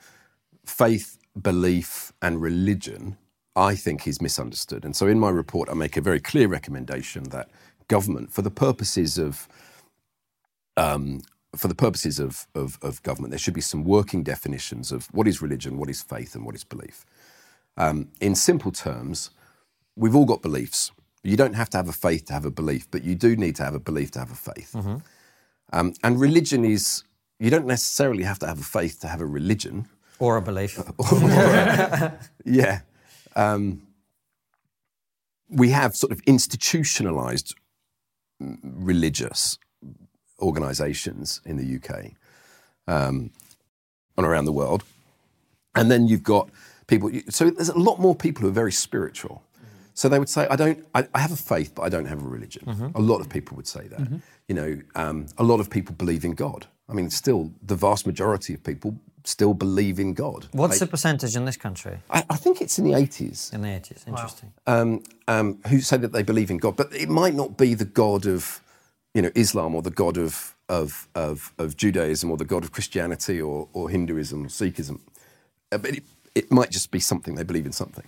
[0.66, 3.18] faith, belief, and religion,
[3.56, 4.86] I think, is misunderstood.
[4.86, 7.50] And so in my report, I make a very clear recommendation that
[7.88, 9.48] government, for the purposes of
[10.76, 11.22] um,
[11.58, 15.28] for the purposes of, of, of, government, there should be some working definitions of what
[15.28, 17.06] is religion, what is faith, and what is belief.
[17.78, 19.32] Um, in simple terms,
[19.96, 20.92] we've all got beliefs.
[21.24, 23.56] You don't have to have a faith to have a belief, but you do need
[23.58, 24.72] to have a belief to have a faith.
[24.74, 24.98] Mm-hmm.
[25.74, 27.04] Um, and religion is,
[27.40, 29.88] you don't necessarily have to have a faith to have a religion.
[30.20, 30.80] Or a belief.
[30.98, 32.82] or, or a, yeah.
[33.36, 33.84] Um,
[35.50, 37.56] we have sort of institutionalized
[38.40, 39.58] religious
[40.40, 42.12] organisations in the UK
[42.88, 43.32] um,
[44.16, 44.84] and around the world.
[45.76, 46.50] And then you've got
[46.88, 47.12] people.
[47.30, 49.44] So there's a lot more people who are very spiritual.
[49.94, 52.22] So they would say, I don't, I, I, have a faith, but I don't have
[52.22, 52.66] a religion.
[52.68, 52.90] Mm-hmm.
[52.96, 54.00] A lot of people would say that.
[54.00, 54.18] Mm-hmm.
[54.48, 56.68] You know, um, a lot of people believe in God.
[56.88, 60.48] I mean, still, the vast majority of people still believe in God.
[60.52, 61.98] What's the percentage in this country?
[62.12, 63.52] I, I, think it's in the 80s.
[63.54, 64.54] In the 80s, interesting.
[64.68, 64.82] Wow.
[64.82, 67.86] Um, um, who say that they believe in God, but it might not be the
[67.86, 68.62] God of
[69.18, 72.72] you know, Islam or the god of, of, of, of Judaism or the god of
[72.72, 75.00] Christianity or, or Hinduism or Sikhism.
[75.72, 76.04] Uh, but it,
[76.36, 78.06] it might just be something, they believe in something.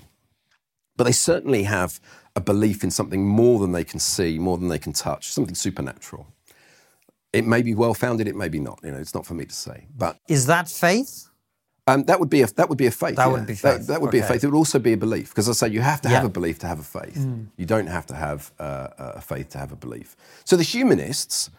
[0.97, 1.99] But they certainly have
[2.35, 5.55] a belief in something more than they can see, more than they can touch, something
[5.55, 6.27] supernatural.
[7.33, 8.79] It may be well founded, it may be not.
[8.83, 9.87] You know, it's not for me to say.
[9.97, 11.28] But is that faith?
[11.89, 13.15] Um, that would be a that would be a faith.
[13.15, 13.31] That yeah.
[13.31, 13.79] would be faith.
[13.79, 14.19] That, that would okay.
[14.19, 14.43] be a faith.
[14.43, 16.15] It would also be a belief because I say you have to yeah.
[16.15, 17.17] have a belief to have a faith.
[17.17, 17.47] Mm.
[17.57, 20.15] You don't have to have uh, a faith to have a belief.
[20.45, 21.49] So the humanists,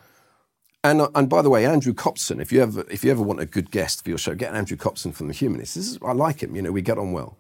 [0.85, 2.41] and and by the way, Andrew Copson.
[2.41, 4.77] If you ever if you ever want a good guest for your show, get Andrew
[4.77, 5.77] Copson from the Humanists.
[5.77, 6.55] Is, I like him.
[6.55, 7.37] You know, we get on well.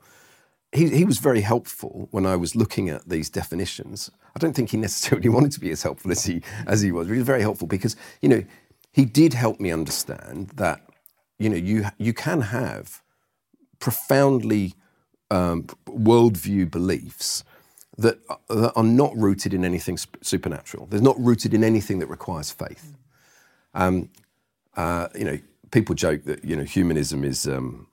[0.72, 4.08] He, he was very helpful when I was looking at these definitions.
[4.36, 7.06] I don't think he necessarily wanted to be as helpful as he as he was.
[7.06, 8.42] But he was very helpful because you know
[8.92, 10.80] he did help me understand that
[11.40, 13.02] you know you you can have
[13.80, 14.74] profoundly
[15.30, 17.42] um, worldview beliefs
[17.96, 18.18] that,
[18.48, 20.86] that, are not rooted in anything supernatural.
[20.86, 22.94] They're not rooted in anything that requires faith.
[23.74, 24.10] Um,
[24.76, 25.38] uh, you know,
[25.70, 27.86] people joke that you know humanism is, um,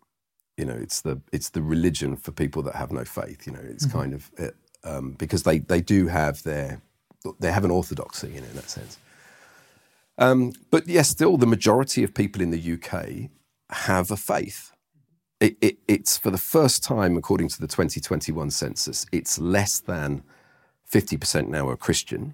[0.58, 3.48] you know, it's the it's the religion for people that have no faith.
[3.48, 3.98] You know, it's mm-hmm.
[3.98, 6.82] kind of, it, um, because they, they do have their
[7.40, 8.98] they have an orthodoxy in, in that sense.
[10.18, 13.30] Um, but yes, still the majority of people in the UK
[13.70, 14.72] have a faith.
[15.40, 20.24] It, it, it's for the first time, according to the 2021 census, it's less than
[20.92, 22.34] 50% now are Christian.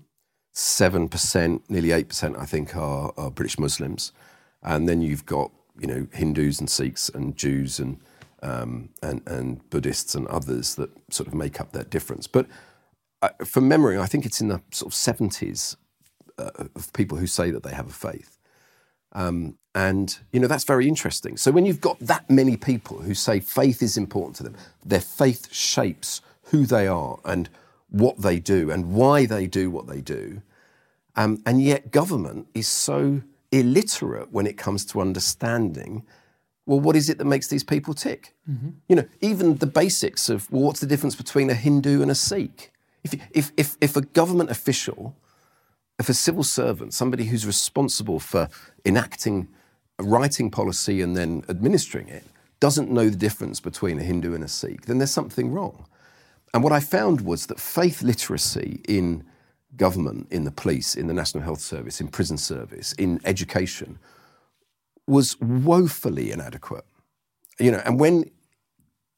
[0.54, 4.14] 7%, nearly 8%, I think, are, are British Muslims.
[4.62, 8.00] And then you've got, you know, Hindus and Sikhs and Jews and,
[8.42, 12.28] um, and, and Buddhists and others that sort of make up that difference.
[12.28, 12.46] But
[13.22, 15.76] uh, from memory, I think it's in the sort of 70s
[16.38, 18.38] uh, of people who say that they have a faith.
[19.14, 21.38] Um, and, you know, that's very interesting.
[21.38, 24.56] So when you've got that many people who say faith is important to them,
[24.86, 27.50] their faith shapes who they are and
[27.90, 30.42] what they do and why they do what they do.
[31.16, 33.22] Um, and yet, government is so
[33.52, 36.04] illiterate when it comes to understanding
[36.66, 38.34] well, what is it that makes these people tick?
[38.50, 38.70] Mm-hmm.
[38.88, 42.16] You know, even the basics of well, what's the difference between a Hindu and a
[42.16, 42.72] Sikh?
[43.04, 45.16] If, if, if, if a government official,
[46.00, 48.50] if a civil servant, somebody who's responsible for
[48.86, 49.48] enacting,
[50.00, 52.24] writing policy and then administering it,
[52.60, 55.86] doesn't know the difference between a Hindu and a Sikh, then there's something wrong.
[56.54, 59.24] And what I found was that faith literacy in
[59.76, 64.00] government, in the police, in the National Health Service, in prison service, in education
[65.08, 66.86] was woefully inadequate.
[67.60, 68.30] You know, and when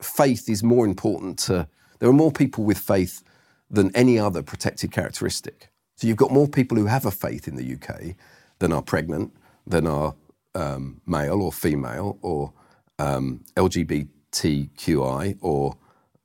[0.01, 1.67] faith is more important to,
[1.99, 3.23] there are more people with faith
[3.69, 5.69] than any other protected characteristic.
[5.95, 8.15] So you've got more people who have a faith in the UK
[8.59, 9.33] than are pregnant,
[9.65, 10.15] than are
[10.53, 12.51] um, male or female, or
[12.99, 15.77] um, LGBTQI, or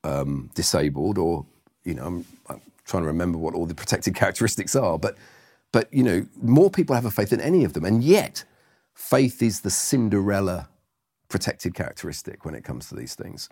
[0.04, 1.46] um, disabled, or
[1.84, 5.16] you know, I'm, I'm, trying to remember what all the protected characteristics are, but
[5.72, 8.44] but you know, more people have a faith than any of them, and yet
[8.94, 10.68] faith is the Cinderella
[11.28, 13.48] protected characteristic when it comes to these things.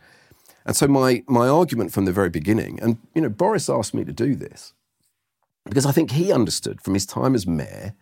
[0.67, 4.05] And so my my argument from the very beginning, and you know, Boris asked me
[4.05, 4.75] to do this
[5.69, 7.95] because I think he understood from his time as mayor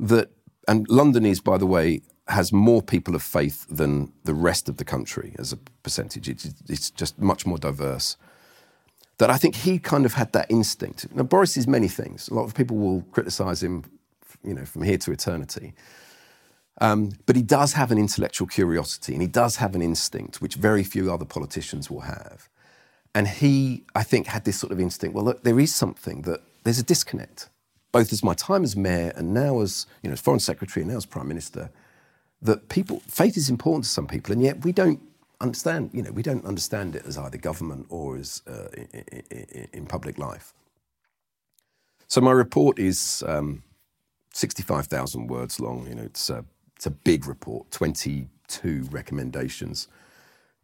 [0.00, 0.30] that,
[0.68, 4.78] and London is, by the way, has more people of faith than the rest of
[4.78, 6.28] the country as a percentage.
[6.28, 8.16] It's, just much more diverse.
[9.18, 11.14] That I think he kind of had that instinct.
[11.14, 12.28] Now, Boris is many things.
[12.28, 13.84] A lot of people will criticise him,
[14.42, 15.74] you know, from here to eternity.
[16.80, 20.56] Um, but he does have an intellectual curiosity and he does have an instinct, which
[20.56, 22.48] very few other politicians will have.
[23.14, 26.40] And he, I think, had this sort of instinct well, look, there is something that
[26.64, 27.48] there's a disconnect,
[27.92, 30.90] both as my time as mayor and now as, you know, as foreign secretary and
[30.90, 31.70] now as prime minister
[32.44, 35.00] that people faith is important to some people, and yet we don't
[35.40, 35.90] understand.
[35.92, 38.68] You know, we don't understand it as either government or as uh,
[39.30, 40.52] in, in, public life.
[42.06, 43.62] So my report is um,
[44.32, 45.86] sixty-five thousand words long.
[45.88, 46.44] You know, it's a,
[46.76, 49.88] it's a big report, twenty-two recommendations.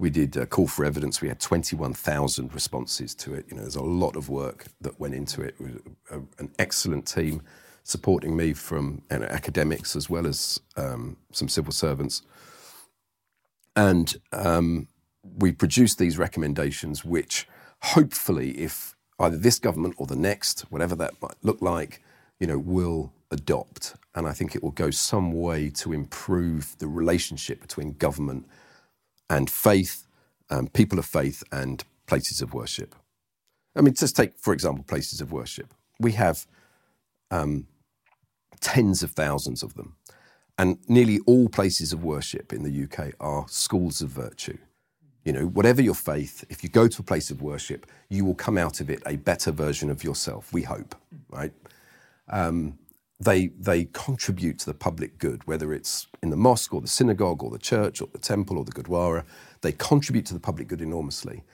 [0.01, 1.21] We did a call for evidence.
[1.21, 3.45] We had 21,000 responses to it.
[3.51, 5.55] You know, there's a lot of work that went into it.
[5.61, 7.43] it a, an excellent team
[7.85, 12.23] supporting me from you know, academics as well as um, some civil servants.
[13.77, 14.89] And um,
[15.37, 17.47] we produced these recommendations, which
[17.83, 22.03] hopefully, if either this government or the next, whatever that might look like,
[22.39, 23.97] you know, will adopt.
[24.15, 28.47] And I think it will go some way to improve the relationship between government
[29.31, 30.07] and faith,
[30.51, 32.95] um, people of faith, and places of worship.
[33.75, 35.73] I mean, just take, for example, places of worship.
[35.99, 36.47] We have
[37.31, 37.67] um,
[38.61, 39.97] tens of thousands of them.
[40.59, 44.59] And nearly all places of worship in the UK are schools of virtue.
[45.25, 48.35] You know, whatever your faith, if you go to a place of worship, you will
[48.35, 50.95] come out of it a better version of yourself, we hope,
[51.31, 51.53] right?
[52.29, 52.79] Um,
[53.21, 57.43] they, they contribute to the public good, whether it's in the mosque or the synagogue
[57.43, 59.25] or the church or the temple or the Gurdwara.
[59.61, 61.45] They contribute to the public good enormously.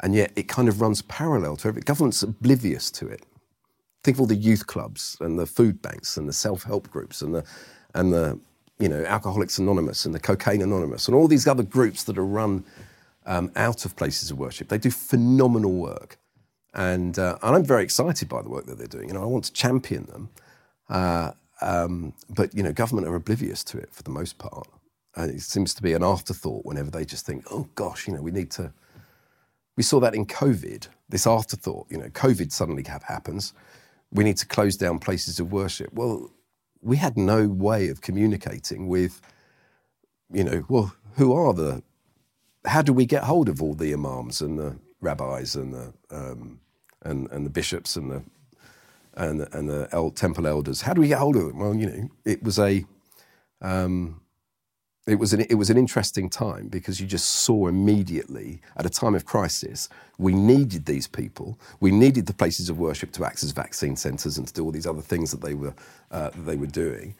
[0.00, 3.26] And yet it kind of runs parallel to every government's oblivious to it.
[4.04, 7.34] Think of all the youth clubs and the food banks and the self-help groups and
[7.34, 7.44] the
[7.94, 8.38] and the
[8.78, 12.24] you know Alcoholics Anonymous and the Cocaine Anonymous and all these other groups that are
[12.24, 12.64] run
[13.26, 14.68] um, out of places of worship.
[14.68, 16.16] They do phenomenal work,
[16.74, 19.08] and uh, and I'm very excited by the work that they're doing.
[19.08, 20.30] You know, I want to champion them,
[20.88, 24.68] uh, um, but you know, government are oblivious to it for the most part.
[25.16, 28.22] And it seems to be an afterthought whenever they just think, oh gosh, you know,
[28.22, 28.72] we need to.
[29.76, 30.88] We saw that in COVID.
[31.08, 33.54] This afterthought, you know, COVID suddenly happens
[34.10, 35.92] we need to close down places of worship.
[35.92, 36.30] Well,
[36.80, 39.20] we had no way of communicating with,
[40.32, 41.82] you know, well, who are the,
[42.64, 46.60] how do we get hold of all the imams and the rabbis and the, um,
[47.02, 48.22] and, and the bishops and the,
[49.18, 50.82] and, the, and the el- temple elders?
[50.82, 51.58] How do we get hold of them?
[51.58, 52.84] Well, you know, it was a,
[53.60, 54.20] um,
[55.08, 58.90] it was an, it was an interesting time because you just saw immediately at a
[58.90, 59.88] time of crisis
[60.18, 64.36] we needed these people we needed the places of worship to act as vaccine centres
[64.36, 65.74] and to do all these other things that they were
[66.10, 67.14] uh, they were doing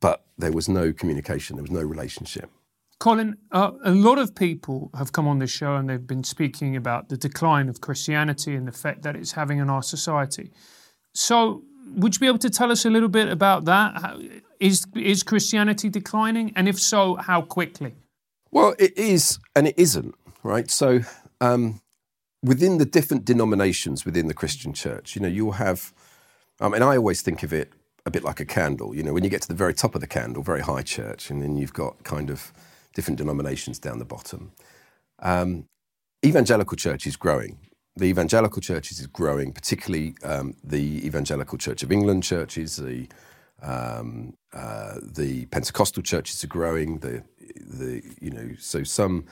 [0.00, 2.50] but there was no communication there was no relationship
[2.98, 6.74] Colin, uh, a lot of people have come on this show and they've been speaking
[6.74, 10.50] about the decline of Christianity and the effect that it's having on our society.
[11.14, 11.62] So,
[11.96, 14.20] would you be able to tell us a little bit about that?
[14.60, 17.94] Is is Christianity declining, and if so, how quickly?
[18.50, 20.70] Well, it is, and it isn't, right?
[20.70, 21.00] So,
[21.40, 21.80] um,
[22.42, 25.92] within the different denominations within the Christian Church, you know, you'll have.
[26.60, 27.72] I mean, I always think of it
[28.04, 28.94] a bit like a candle.
[28.94, 31.30] You know, when you get to the very top of the candle, very high church,
[31.30, 32.52] and then you've got kind of
[32.94, 34.52] different denominations down the bottom.
[35.20, 35.66] Um,
[36.24, 37.58] evangelical church is growing
[37.98, 43.08] the evangelical churches is growing, particularly um, the Evangelical Church of England churches, the
[43.60, 46.98] um, uh, the Pentecostal churches are growing.
[46.98, 47.24] The
[47.56, 49.26] the you know so some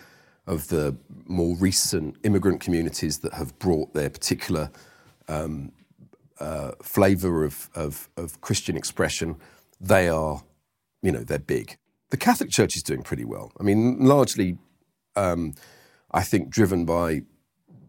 [0.46, 0.96] of the
[1.26, 4.70] more recent immigrant communities that have brought their particular
[5.28, 5.72] um,
[6.38, 9.36] uh, flavour of, of, of Christian expression,
[9.80, 10.42] they are
[11.02, 11.78] you know they're big.
[12.10, 13.52] The Catholic Church is doing pretty well.
[13.60, 14.58] I mean, largely,
[15.14, 15.54] um,
[16.10, 17.22] I think driven by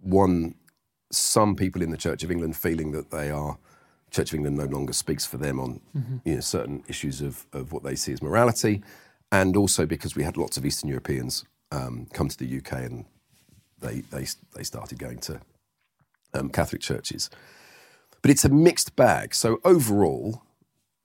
[0.01, 0.55] one
[1.11, 3.57] some people in the Church of England feeling that they are
[4.11, 6.17] Church of England no longer speaks for them on mm-hmm.
[6.23, 8.81] you know, certain issues of, of what they see as morality,
[9.31, 13.05] and also because we had lots of Eastern Europeans um, come to the UK and
[13.79, 15.39] they they they started going to
[16.33, 17.29] um, Catholic churches.
[18.21, 19.35] But it's a mixed bag.
[19.35, 20.43] So overall,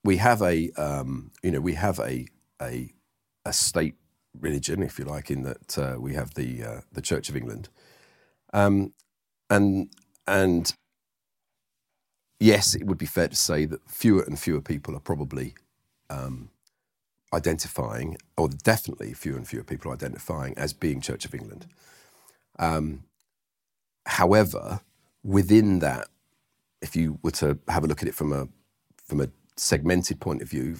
[0.04, 2.26] we have a um, you know we have a
[2.60, 2.92] a
[3.44, 3.96] a state
[4.38, 7.68] religion, if you like, in that uh, we have the uh, the Church of England,
[8.52, 8.92] um,
[9.52, 9.88] and
[10.26, 10.74] and
[12.40, 15.54] yes, it would be fair to say that fewer and fewer people are probably
[16.08, 16.50] um,
[17.34, 21.66] identifying, or definitely fewer and fewer people are identifying as being Church of England.
[22.58, 23.04] Um,
[24.06, 24.80] however,
[25.22, 26.08] within that,
[26.80, 28.48] if you were to have a look at it from a
[29.04, 30.76] from a segmented point of view,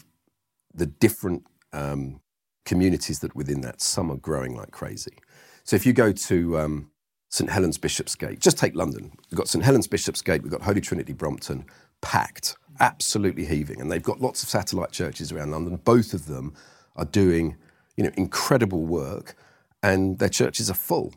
[0.74, 1.44] the different
[1.74, 2.20] um,
[2.64, 5.18] communities that within that, some are growing like crazy.
[5.64, 6.91] So if you go to um,
[7.32, 8.40] St Helens Bishopsgate.
[8.40, 9.10] Just take London.
[9.30, 11.64] We've got St Helens Bishopsgate, we've got Holy Trinity Brompton,
[12.02, 13.80] packed, absolutely heaving.
[13.80, 15.76] And they've got lots of satellite churches around London.
[15.76, 16.52] Both of them
[16.94, 17.56] are doing,
[17.96, 19.34] you know, incredible work,
[19.82, 21.14] and their churches are full.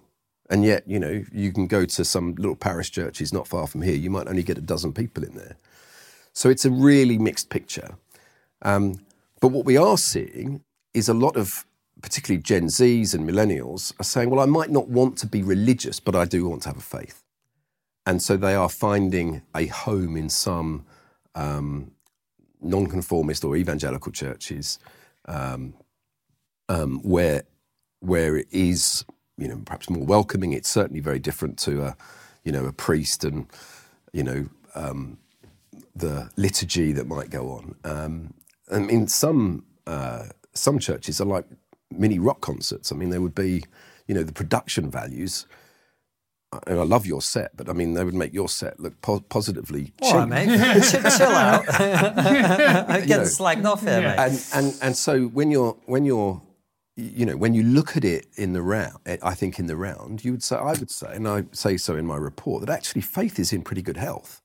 [0.50, 3.82] And yet, you know, you can go to some little parish churches not far from
[3.82, 5.58] here, you might only get a dozen people in there.
[6.32, 7.98] So it's a really mixed picture.
[8.62, 9.02] Um,
[9.42, 10.64] but what we are seeing
[10.94, 11.66] is a lot of
[12.06, 16.00] particularly Gen Zs and millennials, are saying, well, I might not want to be religious,
[16.00, 17.24] but I do want to have a faith.
[18.06, 20.86] And so they are finding a home in some
[21.34, 21.94] um,
[22.62, 24.78] nonconformist or evangelical churches
[25.28, 25.74] um,
[26.70, 27.42] um, where,
[28.02, 29.04] where it is,
[29.40, 30.54] you know, perhaps more welcoming.
[30.54, 31.98] It's certainly very different to a,
[32.44, 33.48] you know, a priest and,
[34.14, 35.18] you know, um,
[35.96, 37.76] the liturgy that might go on.
[37.84, 38.36] Um,
[38.72, 41.46] I mean, some uh, some churches are like
[42.00, 42.92] mini rock concerts.
[42.92, 43.64] I mean, there would be,
[44.08, 45.46] you know, the production values.
[46.68, 49.20] And I love your set, but I mean, they would make your set look po-
[49.20, 50.14] positively cheap.
[50.14, 50.84] All right, mate.
[50.90, 51.66] chill, chill out.
[51.68, 54.16] Getting you know, slagged off here, yeah.
[54.16, 54.48] mate.
[54.54, 56.42] And, and and so when you're when you're
[56.96, 60.24] you know, when you look at it in the round, I think in the round,
[60.24, 63.02] you would say, I would say, and I say so in my report, that actually
[63.02, 64.42] faith is in pretty good health,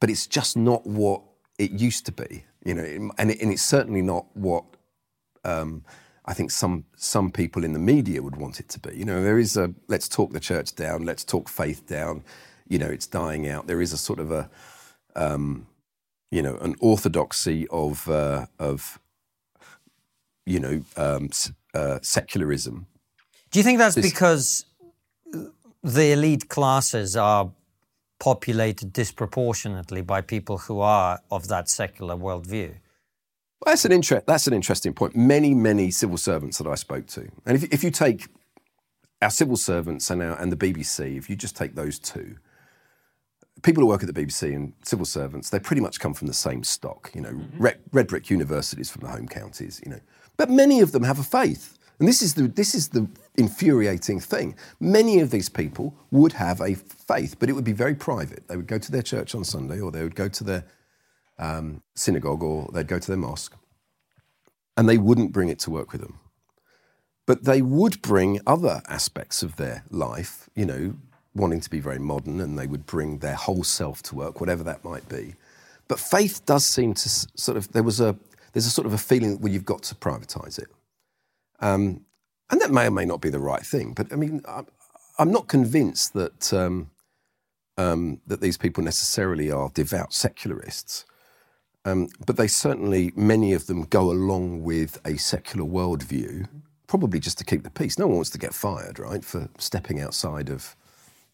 [0.00, 1.22] but it's just not what
[1.58, 4.64] it used to be, you know, and, it, and it's certainly not what
[5.44, 5.84] um,
[6.26, 8.96] I think some some people in the media would want it to be.
[8.96, 12.24] You know, there is a let's talk the church down, let's talk faith down.
[12.66, 13.66] You know, it's dying out.
[13.66, 14.48] There is a sort of a
[15.14, 15.66] um,
[16.30, 18.98] you know an orthodoxy of uh, of
[20.46, 21.30] you know um,
[21.74, 22.86] uh, secularism.
[23.50, 24.64] Do you think that's this, because
[25.82, 27.50] the elite classes are
[28.18, 32.74] populated disproportionately by people who are of that secular worldview?
[33.64, 35.16] Well, that's an inter- That's an interesting point.
[35.16, 38.28] Many, many civil servants that I spoke to, and if, if you take
[39.22, 42.36] our civil servants and our, and the BBC, if you just take those two,
[43.62, 46.34] people who work at the BBC and civil servants, they pretty much come from the
[46.34, 47.10] same stock.
[47.14, 47.62] You know, mm-hmm.
[47.62, 49.80] red, red brick universities from the home counties.
[49.82, 50.00] You know,
[50.36, 51.78] but many of them have a faith.
[51.98, 54.56] And this is the this is the infuriating thing.
[54.78, 58.46] Many of these people would have a faith, but it would be very private.
[58.46, 60.64] They would go to their church on Sunday, or they would go to their
[61.38, 63.54] um, synagogue or they'd go to their mosque,
[64.76, 66.18] and they wouldn't bring it to work with them.
[67.26, 70.94] But they would bring other aspects of their life, you know,
[71.34, 74.62] wanting to be very modern, and they would bring their whole self to work, whatever
[74.64, 75.34] that might be.
[75.88, 78.16] But faith does seem to sort of there was a
[78.52, 80.68] there's a sort of a feeling where you've got to privatise it.
[81.60, 82.04] Um,
[82.50, 83.94] and that may or may not be the right thing.
[83.94, 84.66] But I mean, I'm,
[85.18, 86.90] I'm not convinced that um,
[87.76, 91.04] um, that these people necessarily are devout secularists.
[91.84, 96.48] Um, but they certainly, many of them go along with a secular worldview,
[96.86, 97.98] probably just to keep the peace.
[97.98, 100.76] No one wants to get fired, right, for stepping outside of.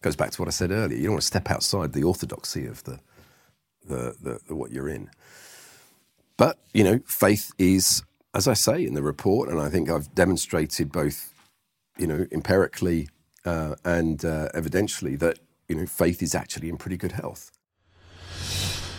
[0.01, 0.97] Goes back to what I said earlier.
[0.97, 2.99] You don't want to step outside the orthodoxy of the,
[3.87, 5.11] the, the, the what you're in.
[6.37, 8.01] But you know, faith is,
[8.33, 11.31] as I say in the report, and I think I've demonstrated both,
[11.99, 13.09] you know, empirically
[13.45, 15.37] uh, and uh, evidentially that
[15.67, 17.51] you know faith is actually in pretty good health.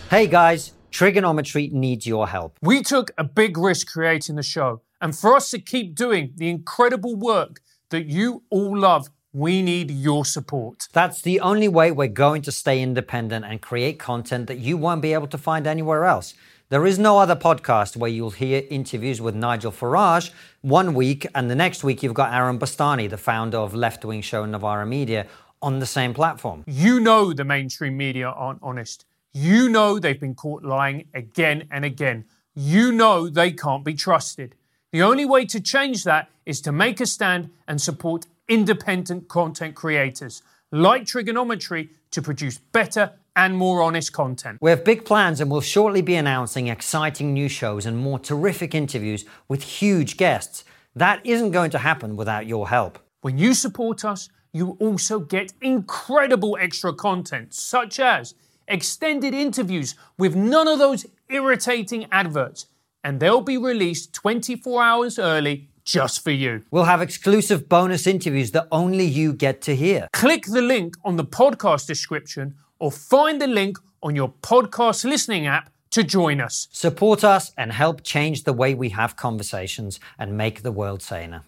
[0.09, 2.59] Hey guys, Triggernometry needs your help.
[2.61, 6.51] We took a big risk creating the show, and for us to keep doing the
[6.51, 10.89] incredible work that you all love, we need your support.
[10.93, 15.01] That's the only way we're going to stay independent and create content that you won't
[15.01, 16.35] be able to find anywhere else.
[16.69, 20.31] There is no other podcast where you'll hear interviews with Nigel Farage
[20.61, 24.21] one week, and the next week you've got Aaron Bastani, the founder of left wing
[24.21, 25.27] show Novara Media,
[25.63, 26.65] on the same platform.
[26.67, 29.07] You know the mainstream media aren't honest.
[29.35, 32.27] You know they've been caught lying again and again.
[32.55, 34.55] You know they can't be trusted.
[34.91, 39.75] The only way to change that is to make a stand and support independent content
[39.75, 44.59] creators like Triggernometry to produce better and more honest content.
[44.61, 48.75] We have big plans and we'll shortly be announcing exciting new shows and more terrific
[48.75, 50.65] interviews with huge guests.
[50.95, 52.99] That isn't going to happen without your help.
[53.23, 58.35] When you support us, you also get incredible extra content, such as
[58.73, 62.67] extended interviews with none of those irritating adverts,
[63.05, 66.63] and they'll be released 24 hours early just for you.
[66.71, 70.09] We'll have exclusive bonus interviews that only you get to hear.
[70.13, 75.47] Click the link on the podcast description or find the link on your podcast listening
[75.47, 76.69] app to join us.
[76.73, 81.43] Support us and help change the way we have conversations and make the world saner.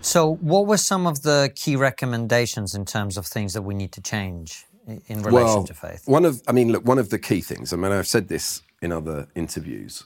[0.00, 3.92] So, what were some of the key recommendations in terms of things that we need
[3.92, 6.06] to change in relation well, to faith?
[6.06, 7.72] One of, I mean, look, one of the key things.
[7.72, 10.04] I mean, I've said this in other interviews,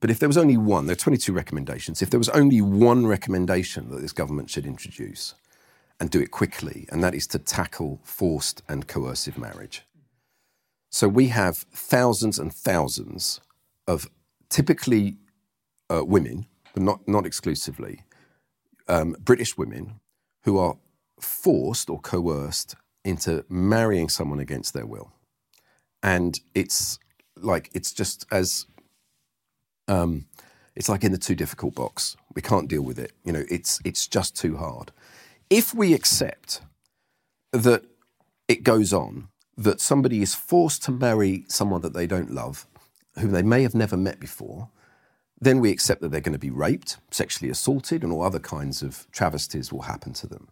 [0.00, 2.02] but if there was only one, there are 22 recommendations.
[2.02, 5.34] If there was only one recommendation that this government should introduce
[6.00, 9.82] and do it quickly, and that is to tackle forced and coercive marriage.
[10.90, 13.40] So we have thousands and thousands
[13.86, 14.08] of
[14.48, 15.16] typically
[15.90, 18.02] uh, women, but not, not exclusively,
[18.88, 20.00] um, British women
[20.42, 20.76] who are
[21.20, 25.12] forced or coerced into marrying someone against their will.
[26.02, 26.98] And it's
[27.36, 28.66] like, it's just as,
[29.88, 30.26] um,
[30.74, 32.16] it's like in the too difficult box.
[32.34, 33.12] We can't deal with it.
[33.24, 34.92] You know, it's, it's just too hard.
[35.50, 36.62] If we accept
[37.52, 37.84] that
[38.48, 42.66] it goes on, that somebody is forced to marry someone that they don't love,
[43.18, 44.68] whom they may have never met before,
[45.40, 48.82] then we accept that they're going to be raped, sexually assaulted, and all other kinds
[48.82, 50.48] of travesties will happen to them.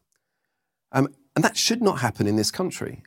[0.92, 3.02] Um, and that should not happen in this country.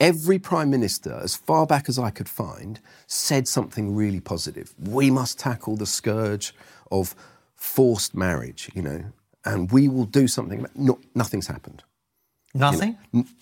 [0.00, 4.74] Every prime minister, as far back as I could find, said something really positive.
[4.78, 6.54] We must tackle the scourge
[6.90, 7.14] of
[7.54, 9.04] forced marriage, you know,
[9.44, 10.60] and we will do something.
[10.60, 11.82] About, no, nothing's happened.
[12.54, 12.98] Nothing?
[13.12, 13.34] You know, n-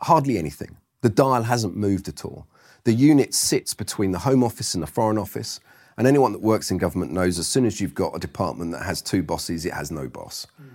[0.00, 0.76] hardly anything.
[1.02, 2.46] The dial hasn't moved at all.
[2.84, 5.60] The unit sits between the Home Office and the Foreign Office.
[5.96, 8.84] And anyone that works in government knows as soon as you've got a department that
[8.84, 10.46] has two bosses, it has no boss.
[10.60, 10.70] Mm.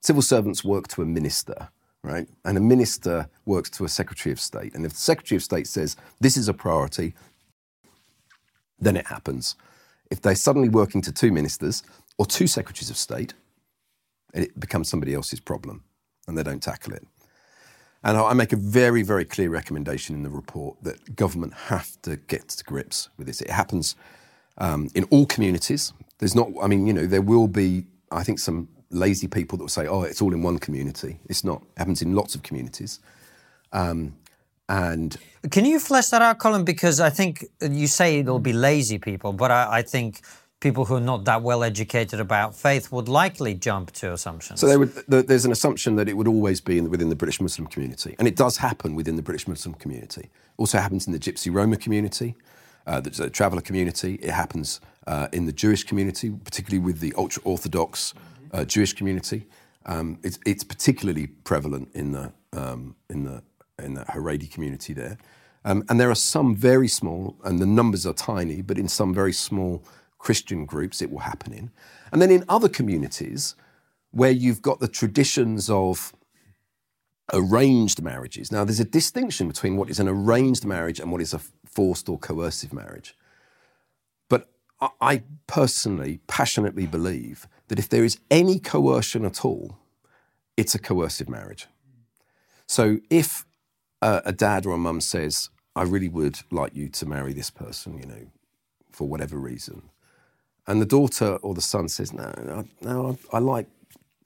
[0.00, 1.68] Civil servants work to a minister,
[2.02, 2.28] right?
[2.44, 4.74] And a minister works to a Secretary of State.
[4.74, 7.14] And if the Secretary of State says this is a priority,
[8.78, 9.54] then it happens.
[10.10, 11.82] If they're suddenly working to two ministers
[12.18, 13.34] or two Secretaries of State,
[14.34, 15.84] it becomes somebody else's problem
[16.26, 17.06] and they don't tackle it.
[18.04, 22.16] And I make a very, very clear recommendation in the report that government have to
[22.16, 23.40] get to grips with this.
[23.40, 23.94] It happens
[24.58, 25.92] um, in all communities.
[26.18, 29.64] There's not, I mean, you know, there will be, I think, some lazy people that
[29.64, 31.18] will say, oh, it's all in one community.
[31.28, 31.62] It's not.
[31.62, 33.00] It happens in lots of communities.
[33.72, 34.14] Um,
[34.68, 35.16] and
[35.50, 36.64] can you flesh that out, Colin?
[36.64, 40.20] Because I think you say it'll be lazy people, but I, I think
[40.60, 44.60] people who are not that well educated about faith would likely jump to assumptions.
[44.60, 48.14] So would, there's an assumption that it would always be within the British Muslim community,
[48.18, 50.30] and it does happen within the British Muslim community.
[50.56, 52.36] Also happens in the Gypsy Roma community,
[52.86, 54.14] uh, the, traveller community.
[54.22, 58.14] It happens uh, in the Jewish community, particularly with the ultra Orthodox
[58.52, 59.46] uh, Jewish community.
[59.86, 63.42] Um, it's, it's, particularly prevalent in the um, in the
[63.82, 65.18] in the Haredi community there.
[65.64, 69.14] Um, and there are some very small, and the numbers are tiny, but in some
[69.14, 69.84] very small
[70.18, 71.70] Christian groups, it will happen in.
[72.12, 73.56] And then in other communities
[74.12, 76.12] where you've got the traditions of
[77.32, 78.52] arranged marriages.
[78.52, 82.08] Now, there's a distinction between what is an arranged marriage and what is a forced
[82.08, 83.16] or coercive marriage.
[84.28, 84.48] But
[85.00, 89.78] I personally, passionately believe that if there is any coercion at all,
[90.58, 91.68] it's a coercive marriage.
[92.66, 93.46] So if
[94.02, 97.48] a, a dad or a mum says, I really would like you to marry this
[97.48, 98.26] person, you know,
[98.90, 99.88] for whatever reason,
[100.66, 103.68] and the daughter or the son says, no, no, no I, I like,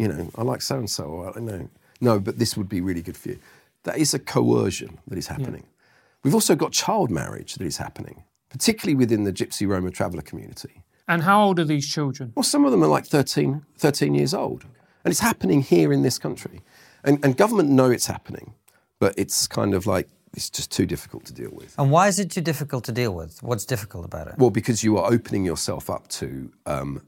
[0.00, 1.68] you know, I like so and so, I know,
[2.00, 3.38] no, but this would be really good for you.
[3.84, 5.62] That is a coercion that is happening.
[5.62, 5.84] Yeah.
[6.24, 10.82] We've also got child marriage that is happening, particularly within the Gypsy Roma traveller community.
[11.08, 12.32] And how old are these children?
[12.34, 14.64] Well, some of them are like 13, 13 years old.
[15.04, 16.62] And it's happening here in this country.
[17.04, 18.54] And, and government know it's happening,
[18.98, 21.74] but it's kind of like it's just too difficult to deal with.
[21.78, 23.42] And why is it too difficult to deal with?
[23.42, 24.34] What's difficult about it?
[24.36, 27.02] Well, because you are opening yourself up to um,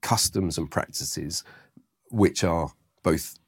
[0.00, 1.44] customs and practices
[2.10, 2.70] which are
[3.02, 3.38] both,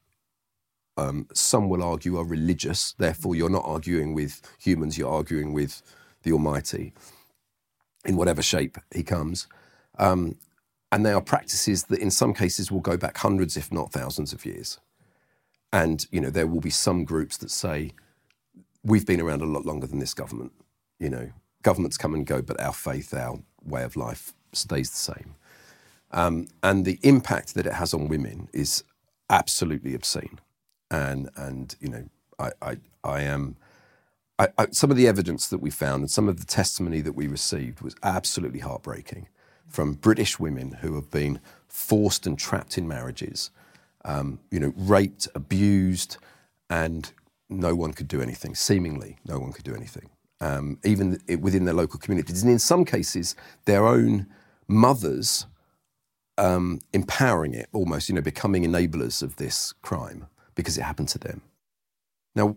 [0.96, 2.94] um, some will argue, are religious.
[2.98, 5.82] Therefore, you're not arguing with humans, you're arguing with
[6.22, 6.92] the Almighty
[8.04, 9.48] in whatever shape He comes.
[9.98, 10.36] Um,
[10.92, 14.32] and they are practices that in some cases will go back hundreds, if not thousands
[14.32, 14.78] of years.
[15.72, 17.92] And, you know, there will be some groups that say,
[18.84, 20.52] we've been around a lot longer than this government.
[20.98, 21.30] You know,
[21.62, 25.34] governments come and go, but our faith, our way of life stays the same.
[26.12, 28.84] Um, and the impact that it has on women is
[29.28, 30.38] absolutely obscene.
[30.90, 33.56] And, and you know, I, I, I am.
[34.38, 37.14] I, I, some of the evidence that we found and some of the testimony that
[37.14, 39.28] we received was absolutely heartbreaking
[39.68, 43.50] from British women who have been forced and trapped in marriages,
[44.04, 46.16] um, you know, raped, abused,
[46.70, 47.12] and
[47.48, 48.54] no one could do anything.
[48.54, 50.08] Seemingly, no one could do anything,
[50.40, 52.42] um, even within their local communities.
[52.42, 54.26] And in some cases, their own
[54.68, 55.46] mothers
[56.38, 61.18] um, empowering it, almost, you know, becoming enablers of this crime because it happened to
[61.18, 61.42] them.
[62.34, 62.56] Now,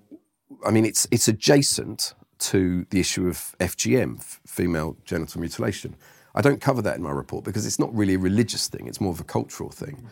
[0.65, 5.95] I mean, it's it's adjacent to the issue of FGM, female genital mutilation.
[6.35, 9.01] I don't cover that in my report because it's not really a religious thing, it's
[9.01, 10.07] more of a cultural thing.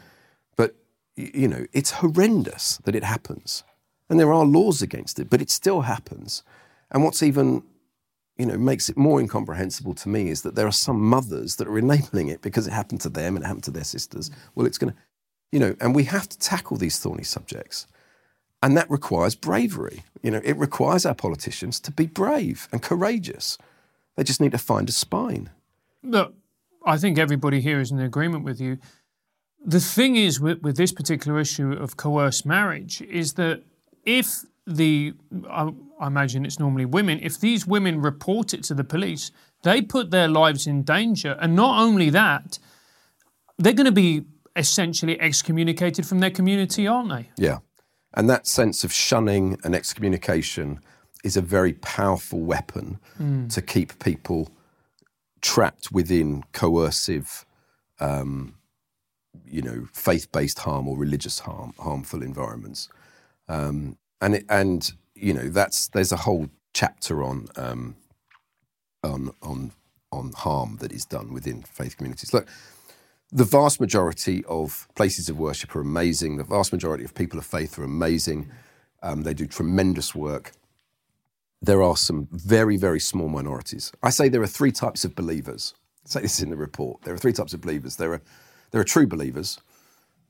[0.56, 0.76] But,
[1.16, 3.64] you know, it's horrendous that it happens.
[4.10, 6.44] And there are laws against it, but it still happens.
[6.92, 7.64] And what's even,
[8.38, 11.68] you know, makes it more incomprehensible to me is that there are some mothers that
[11.68, 14.32] are enabling it because it happened to them and it happened to their sisters.
[14.56, 15.00] Well, it's going to,
[15.52, 17.88] you know, and we have to tackle these thorny subjects.
[18.64, 20.04] And that requires bravery.
[20.24, 23.58] You know, it requires our politicians to be brave and courageous.
[24.16, 25.52] They just need to find a spine.
[26.04, 26.34] Look,
[26.86, 28.78] I think everybody here is in agreement with you.
[29.66, 33.64] The thing is with, with this particular issue of coerced marriage is that
[34.06, 35.14] if the,
[35.50, 39.32] I, I imagine it's normally women, if these women report it to the police,
[39.64, 41.38] they put their lives in danger.
[41.42, 42.60] And not only that,
[43.58, 44.24] they're going to be
[44.56, 47.30] essentially excommunicated from their community, aren't they?
[47.38, 47.60] Yeah.
[48.14, 50.80] And that sense of shunning and excommunication
[51.24, 53.54] is a very powerful weapon mm.
[53.54, 54.50] to keep people
[55.42, 57.46] trapped within coercive,
[58.00, 58.56] um,
[59.46, 62.90] you know, faith-based harm or religious harm, harmful environments.
[63.48, 67.96] Um, and it, and you know, that's there's a whole chapter on um,
[69.04, 69.72] on on
[70.12, 72.34] on harm that is done within faith communities.
[72.34, 72.48] Look,
[73.32, 76.38] the vast majority of places of worship are amazing.
[76.38, 78.50] The vast majority of people of faith are amazing.
[79.04, 80.54] Um, they do tremendous work
[81.62, 83.92] there are some very, very small minorities.
[84.04, 85.74] I say there are three types of believers.
[86.06, 87.02] I say this in the report.
[87.04, 87.96] There are three types of believers.
[87.96, 88.22] There are,
[88.72, 89.60] there are true believers.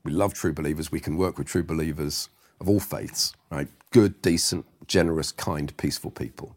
[0.04, 0.90] We love true believers.
[0.90, 2.28] We can work with true believers
[2.60, 3.68] of all faiths, right?
[3.92, 6.56] Good, decent, generous, kind, peaceful people.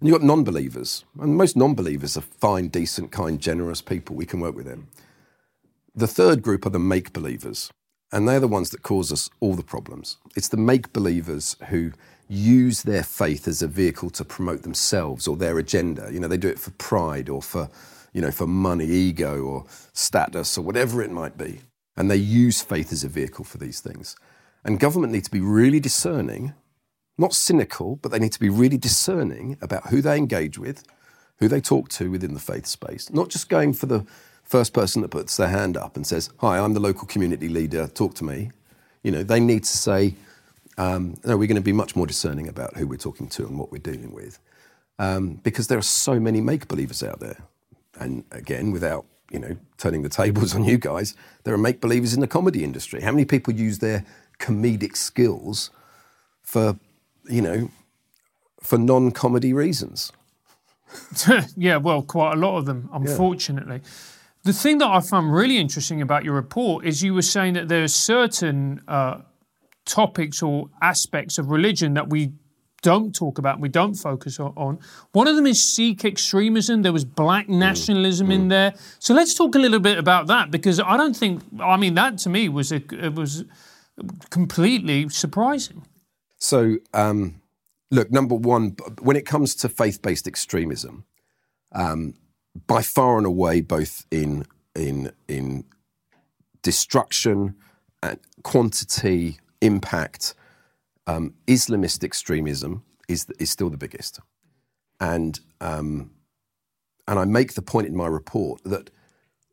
[0.00, 1.04] And you've got non believers.
[1.20, 4.16] And most non believers are fine, decent, kind, generous people.
[4.16, 4.88] We can work with them.
[5.94, 7.70] The third group are the make believers.
[8.10, 10.16] And they're the ones that cause us all the problems.
[10.34, 11.92] It's the make believers who
[12.28, 16.10] use their faith as a vehicle to promote themselves or their agenda.
[16.12, 17.68] You know, they do it for pride or for,
[18.12, 21.60] you know, for money, ego or status or whatever it might be.
[21.96, 24.16] And they use faith as a vehicle for these things.
[24.64, 26.54] And government need to be really discerning,
[27.16, 30.84] not cynical, but they need to be really discerning about who they engage with,
[31.38, 34.06] who they talk to within the faith space, not just going for the
[34.48, 37.86] first person that puts their hand up and says, Hi, I'm the local community leader,
[37.86, 38.50] talk to me.
[39.02, 40.14] You know, they need to say,
[40.78, 43.58] um, no, we're going to be much more discerning about who we're talking to and
[43.58, 44.38] what we're dealing with,
[44.98, 47.42] um, because there are so many make believers out there.
[47.98, 52.14] And again, without you know turning the tables on you guys, there are make believers
[52.14, 53.00] in the comedy industry.
[53.00, 54.04] How many people use their
[54.38, 55.70] comedic skills
[56.42, 56.78] for
[57.28, 57.70] you know
[58.62, 60.12] for non-comedy reasons?
[61.56, 63.80] yeah, well, quite a lot of them, unfortunately.
[63.82, 63.90] Yeah.
[64.48, 67.68] The thing that I found really interesting about your report is you were saying that
[67.68, 69.20] there are certain uh,
[69.84, 72.32] topics or aspects of religion that we
[72.80, 74.78] don't talk about, we don't focus on.
[75.12, 76.80] One of them is Sikh extremism.
[76.80, 77.58] There was black mm.
[77.58, 78.36] nationalism mm.
[78.36, 78.72] in there.
[79.00, 82.16] So let's talk a little bit about that because I don't think, I mean, that
[82.20, 83.44] to me was a, it was
[84.30, 85.84] completely surprising.
[86.38, 87.42] So, um,
[87.90, 91.04] look, number one, when it comes to faith-based extremism,
[91.72, 92.14] um,
[92.66, 94.44] by far and away, both in
[94.74, 95.64] in in
[96.62, 97.54] destruction
[98.02, 100.34] and quantity, impact,
[101.06, 104.20] um, Islamist extremism is is still the biggest,
[105.00, 106.10] and um,
[107.06, 108.90] and I make the point in my report that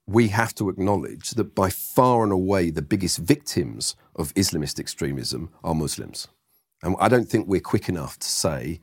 [0.07, 5.49] we have to acknowledge that by far and away the biggest victims of Islamist extremism
[5.63, 6.27] are Muslims.
[6.83, 8.81] And I don't think we're quick enough to say,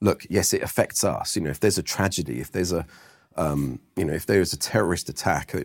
[0.00, 1.36] look, yes, it affects us.
[1.36, 2.84] You know, if there's a tragedy, if there's a,
[3.36, 5.60] um, you know, if there is a terrorist attack, uh,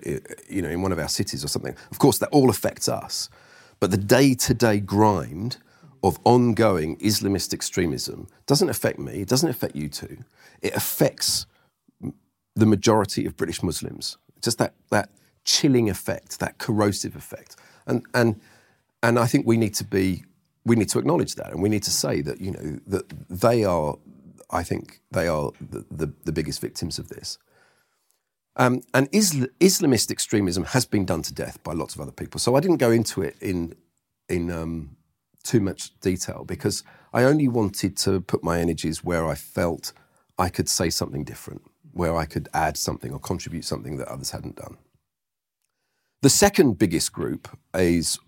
[0.50, 3.30] you know, in one of our cities or something, of course that all affects us.
[3.80, 5.58] But the day-to-day grind
[6.04, 9.22] of ongoing Islamist extremism doesn't affect me.
[9.22, 10.18] It doesn't affect you two.
[10.62, 11.46] It affects
[12.56, 14.18] the majority of British Muslims.
[14.42, 15.10] Just that that
[15.44, 17.56] chilling effect, that corrosive effect,
[17.86, 18.40] and and
[19.04, 20.24] and I think we need to be
[20.66, 23.64] we need to acknowledge that, and we need to say that you know that they
[23.64, 23.98] are,
[24.50, 27.38] I think they are the, the, the biggest victims of this.
[28.58, 32.40] Um, and Isla- Islamist extremism has been done to death by lots of other people.
[32.40, 33.76] So I didn't go into it in
[34.30, 34.96] in um,
[35.44, 36.84] too much detail because
[37.14, 39.94] I only wanted to put my energies where I felt
[40.38, 44.32] I could say something different, where I could add something or contribute something that others
[44.32, 44.78] hadn't done.
[46.22, 48.20] The second biggest group is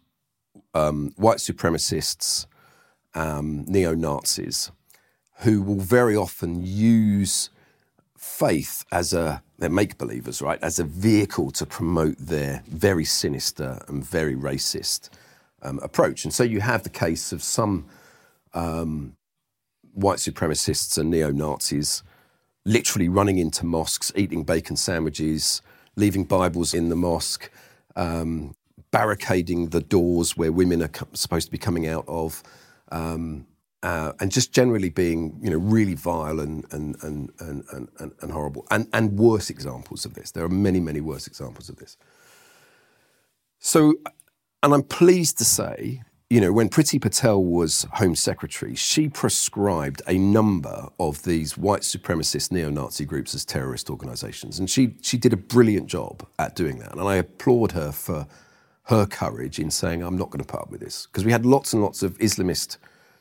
[0.74, 2.48] um, white supremacists,
[3.14, 4.72] um, neo Nazis,
[5.40, 7.50] who will very often use
[8.24, 13.82] faith as a they're make believers, right, as a vehicle to promote their very sinister
[13.88, 15.10] and very racist
[15.62, 16.24] um, approach.
[16.24, 17.86] And so you have the case of some
[18.54, 19.16] um,
[19.94, 22.02] white supremacists and neo Nazis
[22.66, 25.62] literally running into mosques, eating bacon sandwiches,
[25.98, 27.52] leaving Bibles in the mosque,
[27.98, 28.56] um,
[28.92, 32.42] barricading the doors where women are co- supposed to be coming out of,
[32.90, 33.46] um,
[33.84, 37.64] uh, and just generally being, you know, really vile and and and and,
[38.00, 40.32] and, and horrible, and and worse examples of this.
[40.32, 41.98] There are many, many worse examples of this.
[43.60, 43.94] So,
[44.64, 50.02] and I'm pleased to say, you know, when Priti Patel was Home Secretary, she prescribed
[50.08, 55.34] a number of these white supremacist neo-Nazi groups as terrorist organisations, and she she did
[55.34, 58.28] a brilliant job at doing that, and I applaud her for
[58.88, 61.08] her courage in saying, I'm not going to put up with this.
[61.08, 62.78] Because we had lots and lots of Islamist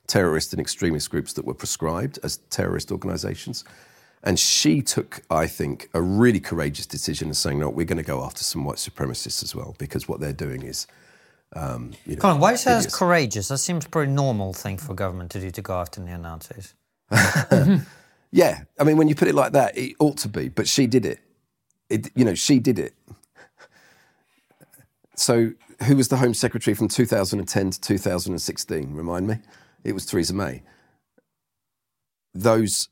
[0.07, 3.65] terrorist and extremist groups that were prescribed as terrorist organizations.
[4.25, 8.05] And she took, I think, a really courageous decision in saying, no, we're going to
[8.05, 10.87] go after some white supremacists as well, because what they're doing is.
[11.55, 13.49] Um, you know, Colin, why is that courageous?
[13.49, 16.17] That seems a pretty normal thing for a government to do to go after neo
[16.17, 16.75] Nazis.
[18.31, 20.87] yeah, I mean, when you put it like that, it ought to be, but she
[20.87, 21.21] did it.
[21.91, 22.95] it you know, she did it.
[25.15, 25.53] So,
[25.85, 28.95] who was the Home Secretary from 2010 to 2016?
[28.95, 29.37] Remind me.
[29.85, 30.63] It was Theresa May.
[32.35, 32.89] Those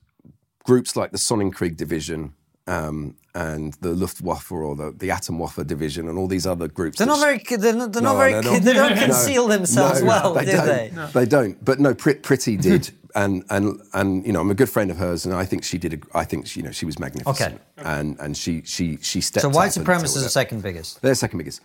[0.65, 2.35] groups like the Sonnenkrieg Division
[2.67, 6.99] um, and the Luftwaffe or the, the Atomwaffen Division and all these other groups.
[6.99, 7.39] They're not very.
[7.39, 8.33] They're not, they're no, not very.
[8.33, 10.67] No, they don't conceal no, themselves well, they do don't.
[10.67, 10.91] they?
[10.95, 11.07] No.
[11.09, 11.65] They don't.
[11.65, 15.25] But no, Priti did, and and and you know, I'm a good friend of hers,
[15.25, 15.95] and I think she did.
[15.95, 17.55] A, I think she, you know she was magnificent.
[17.55, 17.89] Okay.
[17.89, 19.43] And and she she she stepped.
[19.43, 21.03] So white supremacists are the second biggest.
[21.03, 21.63] They're second biggest.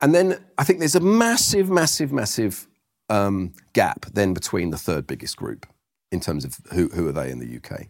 [0.00, 2.67] And then I think there's a massive, massive, massive
[3.08, 5.66] um, gap then between the third biggest group
[6.10, 7.86] in terms of who, who are they in the UK.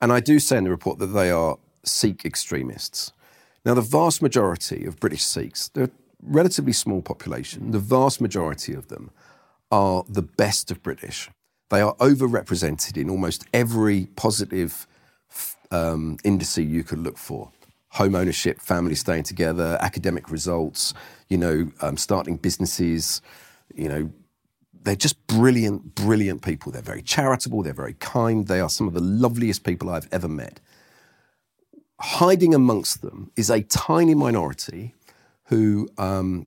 [0.00, 3.12] And I do say in the report that they are Sikh extremists.
[3.64, 5.90] Now, the vast majority of British Sikhs, they're a
[6.22, 9.10] relatively small population, the vast majority of them
[9.70, 11.30] are the best of British.
[11.70, 14.86] They are overrepresented in almost every positive
[15.70, 17.50] um, indice you could look for
[17.88, 20.94] home ownership, family staying together, academic results,
[21.28, 23.22] you know, um, starting businesses,
[23.74, 24.10] you know,
[24.84, 26.70] they're just brilliant, brilliant people.
[26.70, 30.28] They're very charitable, they're very kind, they are some of the loveliest people I've ever
[30.28, 30.60] met.
[32.00, 34.94] Hiding amongst them is a tiny minority
[35.44, 36.46] who, um,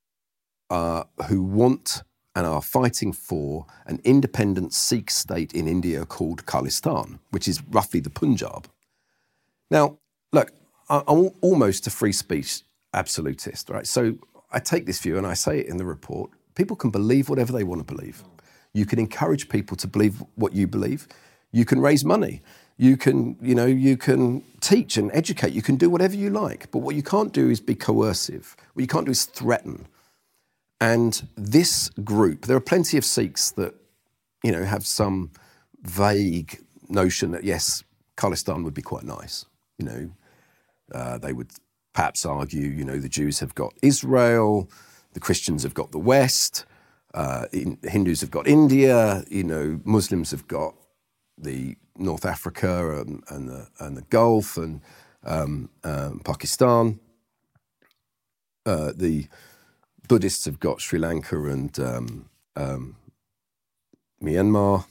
[0.70, 2.02] uh, who want
[2.34, 7.98] and are fighting for an independent Sikh state in India called Khalistan, which is roughly
[7.98, 8.68] the Punjab.
[9.70, 9.98] Now,
[10.32, 10.52] look,
[10.88, 12.62] I'm almost a free speech
[12.94, 13.86] absolutist, right?
[13.86, 14.14] So
[14.52, 16.30] I take this view and I say it in the report.
[16.58, 18.24] People can believe whatever they want to believe.
[18.74, 21.06] You can encourage people to believe what you believe.
[21.52, 22.42] You can raise money.
[22.76, 25.52] You can, you know, you can teach and educate.
[25.52, 26.70] You can do whatever you like.
[26.72, 28.56] But what you can't do is be coercive.
[28.74, 29.86] What you can't do is threaten.
[30.80, 33.74] And this group, there are plenty of Sikhs that,
[34.42, 35.30] you know, have some
[35.82, 37.84] vague notion that yes,
[38.16, 39.44] Khalistan would be quite nice.
[39.78, 40.10] You know,
[40.92, 41.52] uh, they would
[41.92, 44.68] perhaps argue, you know, the Jews have got Israel,
[45.18, 46.64] the Christians have got the West,
[47.12, 50.76] uh, in, Hindus have got India, you know, Muslims have got
[51.36, 54.80] the North Africa and, and, the, and the Gulf and
[55.24, 57.00] um, um, Pakistan.
[58.64, 59.26] Uh, the
[60.06, 62.94] Buddhists have got Sri Lanka and um, um,
[64.22, 64.86] Myanmar.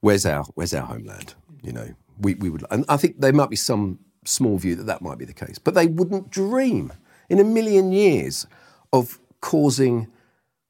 [0.00, 1.34] Where's our Where's our homeland?
[1.62, 4.86] You know, we, we would, and I think there might be some small view that
[4.86, 6.94] that might be the case, but they wouldn't dream
[7.28, 8.46] in a million years
[8.90, 10.08] of causing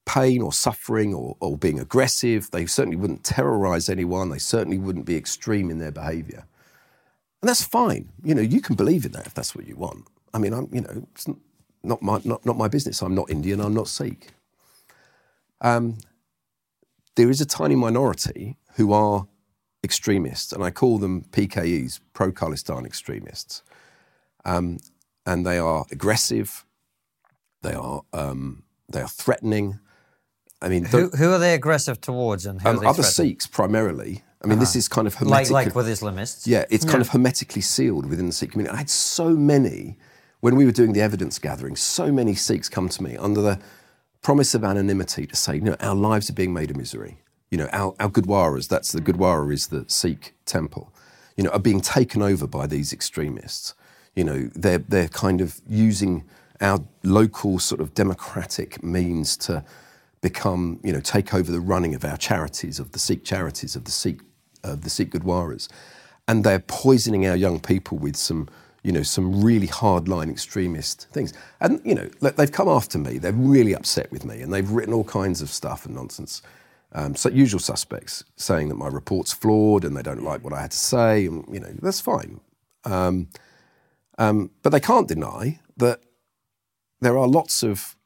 [0.04, 2.50] pain or suffering or, or being aggressive.
[2.50, 4.30] They certainly wouldn't terrorize anyone.
[4.30, 6.44] They certainly wouldn't be extreme in their behavior.
[7.40, 8.08] And that's fine.
[8.24, 10.08] You know, you can believe in that if that's what you want.
[10.34, 11.28] I mean, I'm, you know, it's
[11.84, 13.00] not my, not, not my business.
[13.00, 13.60] I'm not Indian.
[13.60, 14.32] I'm not Sikh.
[15.60, 15.98] Um,
[17.14, 19.28] there is a tiny minority who are
[19.84, 23.62] extremists, and I call them PKEs, pro Khalistan extremists.
[24.44, 24.78] Um,
[25.24, 26.66] and they are aggressive,
[27.62, 29.78] they are, um, they are threatening.
[30.62, 34.22] I mean, who, who, are they aggressive towards and um, other Sikhs primarily.
[34.42, 34.60] I mean, uh-huh.
[34.60, 35.50] this is kind of hermetic.
[35.50, 36.46] Like, like with Islamists?
[36.46, 36.90] Yeah, it's yeah.
[36.90, 38.74] kind of hermetically sealed within the Sikh community.
[38.74, 39.96] I had so many,
[40.40, 43.58] when we were doing the evidence gathering, so many Sikhs come to me under the
[44.22, 47.18] promise of anonymity to say, you know, our lives are being made a misery
[47.54, 50.92] you know, our, our Gurdwaras, that's the Gurdwara is the Sikh temple,
[51.36, 53.74] you know, are being taken over by these extremists.
[54.16, 56.24] You know, they're, they're kind of using
[56.60, 59.64] our local sort of democratic means to
[60.20, 63.84] become, you know, take over the running of our charities, of the Sikh charities, of
[63.84, 64.20] the Sikh,
[64.62, 65.68] of the Sikh Gurdwaras.
[66.26, 68.48] And they're poisoning our young people with some,
[68.82, 71.34] you know, some really hardline extremist things.
[71.60, 73.18] And, you know, they've come after me.
[73.18, 76.40] They're really upset with me and they've written all kinds of stuff and nonsense.
[76.94, 80.62] Um, so usual suspects saying that my report's flawed and they don't like what I
[80.62, 82.40] had to say, and you know that's fine.
[82.84, 83.28] Um,
[84.16, 86.00] um, but they can't deny that
[87.04, 87.96] there are lots of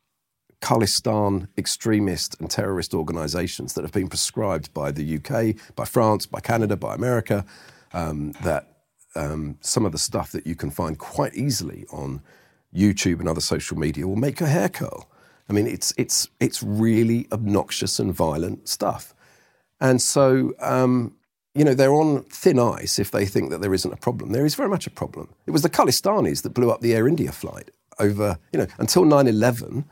[0.61, 6.41] Khalistan extremist and terrorist organisations that have been prescribed by the UK, by France, by
[6.41, 7.45] Canada, by America.
[7.93, 8.79] Um, that
[9.15, 12.21] um, some of the stuff that you can find quite easily on
[12.75, 15.09] YouTube and other social media will make your hair curl.
[15.49, 19.15] I mean, it's it's it's really obnoxious and violent stuff,
[19.81, 21.15] and so um,
[21.55, 24.33] you know they're on thin ice if they think that there isn't a problem.
[24.33, 25.31] There is very much a problem.
[25.47, 29.05] It was the Khalistanis that blew up the Air India flight over you know until
[29.05, 29.85] 9/11.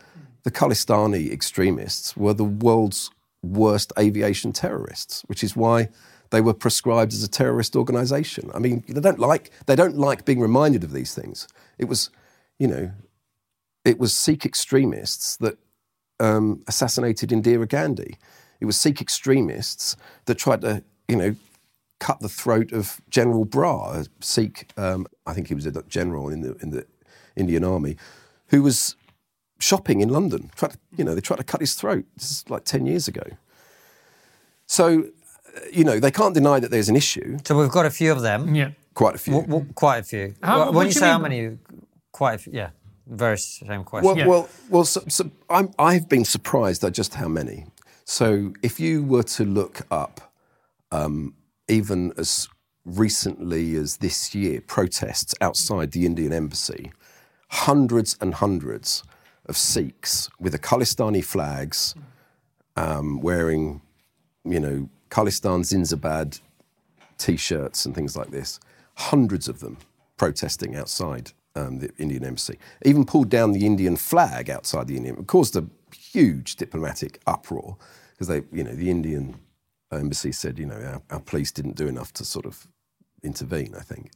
[0.45, 3.11] The Khalistani extremists were the world's
[3.43, 5.89] worst aviation terrorists, which is why
[6.31, 8.51] they were prescribed as a terrorist organization.
[8.55, 11.49] I mean, they don't like they don't like being reminded of these things.
[11.79, 12.11] It was,
[12.59, 12.93] you know,
[13.85, 15.59] it was Sikh extremists that
[16.19, 18.19] um, assassinated Indira Gandhi.
[18.61, 21.37] It was Sikh extremists that tried to, you know,
[22.01, 26.29] cut the throat of General Brar, a Sikh, um, I think he was a general
[26.29, 26.87] in the in the
[27.37, 27.97] Indian Army,
[28.49, 28.97] who was
[29.59, 30.51] shopping in London.
[30.57, 32.05] Tried to, you know, they tried to cut his throat.
[32.17, 33.23] This is like ten years ago.
[34.67, 35.05] So,
[35.73, 37.39] you know, they can't deny that there's an issue.
[37.45, 38.55] So we've got a few of them.
[38.55, 39.35] Yeah, quite a few.
[39.35, 40.35] W- w- quite a few.
[40.43, 41.13] How, when you say mean?
[41.13, 41.59] how many,
[42.13, 42.53] quite a few.
[42.53, 42.71] Yeah.
[43.07, 44.07] Very same question.
[44.07, 44.27] Well, yeah.
[44.27, 44.85] well, well.
[44.85, 47.67] So, so I'm, I've been surprised at just how many.
[48.05, 50.33] So, if you were to look up,
[50.91, 51.35] um,
[51.69, 52.49] even as
[52.85, 56.91] recently as this year, protests outside the Indian embassy,
[57.49, 59.03] hundreds and hundreds
[59.47, 61.95] of Sikhs with the Khalistani flags,
[62.77, 63.81] um, wearing,
[64.45, 66.41] you know, Khalistan Zindabad
[67.19, 68.61] t-shirts and things like this.
[68.97, 69.79] Hundreds of them
[70.17, 75.19] protesting outside um, the Indian embassy, even pulled down the Indian flag outside the Indian.
[75.19, 77.77] It caused a huge diplomatic uproar
[78.13, 79.37] because they, you know, the Indian
[79.93, 82.67] embassy said, you know, our, our, police didn't do enough to sort of
[83.23, 83.75] intervene.
[83.79, 84.11] I think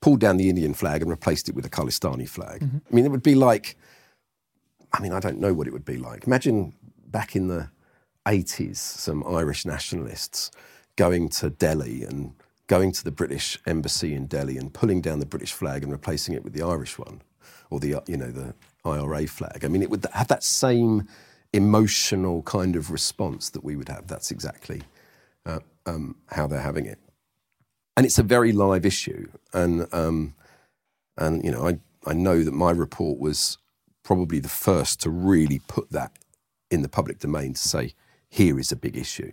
[0.00, 2.60] pulled down the Indian flag and replaced it with a Khalistani flag.
[2.60, 2.78] Mm-hmm.
[2.90, 3.76] I mean, it would be like,
[4.92, 6.26] I mean, I don't know what it would be like.
[6.26, 6.74] Imagine
[7.06, 7.70] back in the
[8.26, 10.50] 80s, some Irish nationalists
[10.96, 12.34] going to Delhi and
[12.66, 16.34] going to the British embassy in Delhi and pulling down the British flag and replacing
[16.34, 17.22] it with the Irish one,
[17.70, 19.64] or the you know the IRA flag.
[19.64, 21.06] I mean, it would have that same
[21.52, 24.06] emotional kind of response that we would have.
[24.08, 24.82] That's exactly
[25.44, 26.98] uh, um, how they're having it,
[27.96, 29.28] and it's a very live issue.
[29.52, 30.34] And um,
[31.16, 33.58] and you know, I I know that my report was
[34.02, 36.12] probably the first to really put that
[36.70, 37.94] in the public domain to say
[38.28, 39.32] here is a big issue.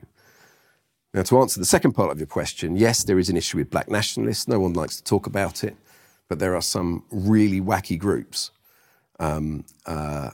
[1.13, 3.69] Now, to answer the second part of your question, yes, there is an issue with
[3.69, 4.47] black nationalists.
[4.47, 5.75] No one likes to talk about it,
[6.27, 8.49] but there are some really wacky groups.
[9.19, 10.31] Um, uh,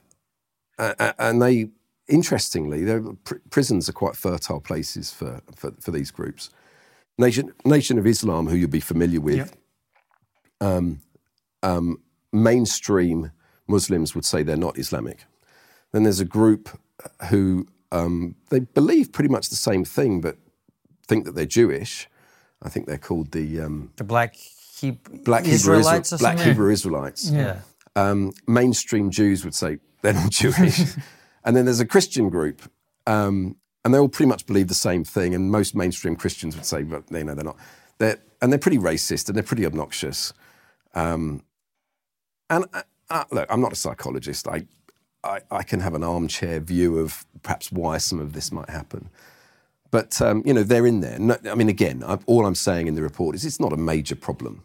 [0.78, 1.70] and they,
[2.08, 2.86] interestingly,
[3.26, 6.50] pr- prisons are quite fertile places for, for, for, these groups.
[7.20, 9.50] Nation, Nation of Islam, who you'll be familiar with, Yep.
[12.32, 13.32] mainstream
[13.68, 15.26] Muslims would say they're not Islamic.
[15.92, 16.70] Then there's a group
[17.30, 20.38] who um, they believe pretty much the same thing, but
[21.08, 22.08] think that they're Jewish.
[22.62, 24.36] I think they're called the um, The black
[24.82, 26.40] Heb- Black Hebrew, Israelites or Black?
[26.40, 27.30] Hebrew Israelites.
[27.30, 27.62] Yeah.
[27.96, 30.80] Um, mainstream Jews would say they're not Jewish.
[31.44, 32.62] and then there's a Christian group,
[33.08, 35.34] um, and they all pretty much believe the same thing.
[35.34, 37.58] And most mainstream Christians would say, but you know, they're not.
[37.98, 40.34] They're, and they're pretty racist and they're pretty obnoxious.
[40.96, 41.44] Um,
[42.50, 42.66] and
[43.32, 44.48] look, I'm not a psychologist.
[44.48, 44.66] I,
[45.24, 49.10] I, I can have an armchair view of perhaps why some of this might happen.
[49.92, 51.20] But um, you know, they're in there.
[51.20, 53.78] No, I mean, again, I, all I'm saying in the report is it's not a
[53.78, 54.64] major problem,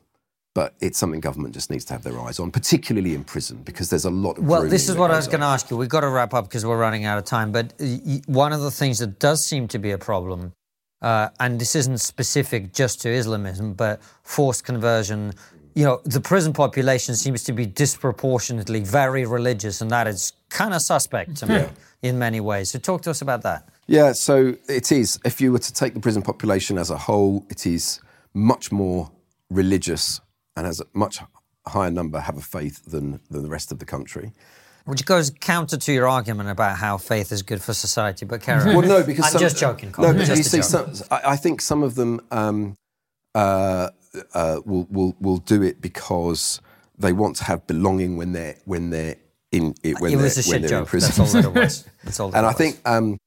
[0.54, 3.90] but it's something government just needs to have their eyes on, particularly in prison, because
[3.90, 4.44] there's a lot of.
[4.44, 5.76] Well, this is what I was going to ask you.
[5.76, 7.50] We've got to wrap up because we're running out of time.
[7.50, 7.74] But
[8.26, 10.52] one of the things that does seem to be a problem,
[11.02, 15.32] uh, and this isn't specific just to Islamism, but forced conversion.
[15.74, 20.72] You know, the prison population seems to be disproportionately very religious, and that is kind
[20.72, 21.64] of suspect to me
[22.02, 22.70] in many ways.
[22.70, 23.68] So, talk to us about that.
[23.88, 25.18] Yeah, so it is.
[25.24, 28.00] If you were to take the prison population as a whole, it is
[28.32, 29.10] much more
[29.50, 30.20] religious
[30.56, 31.20] and has a much
[31.66, 34.32] higher number have a faith than, than the rest of the country.
[34.84, 38.26] Which goes counter to your argument about how faith is good for society.
[38.26, 38.74] But carry.
[38.74, 39.88] Well, no, because I'm some, just joking.
[39.90, 42.76] No, Colin, but just you see, some, I, think some of them um,
[43.34, 43.88] uh,
[44.34, 46.60] uh, will, will will do it because
[46.98, 49.16] they want to have belonging when they're when they're
[49.52, 51.12] in it when it they're a when shit they're in prison.
[51.16, 51.88] That's all that it was.
[52.04, 52.30] That's all.
[52.30, 52.56] That and I was.
[52.58, 53.18] think, um,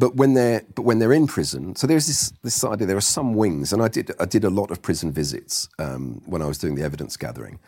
[0.00, 2.86] but when they're but when they're in prison, so there's this this idea.
[2.86, 6.22] There are some wings, and I did I did a lot of prison visits um,
[6.24, 7.60] when I was doing the evidence gathering,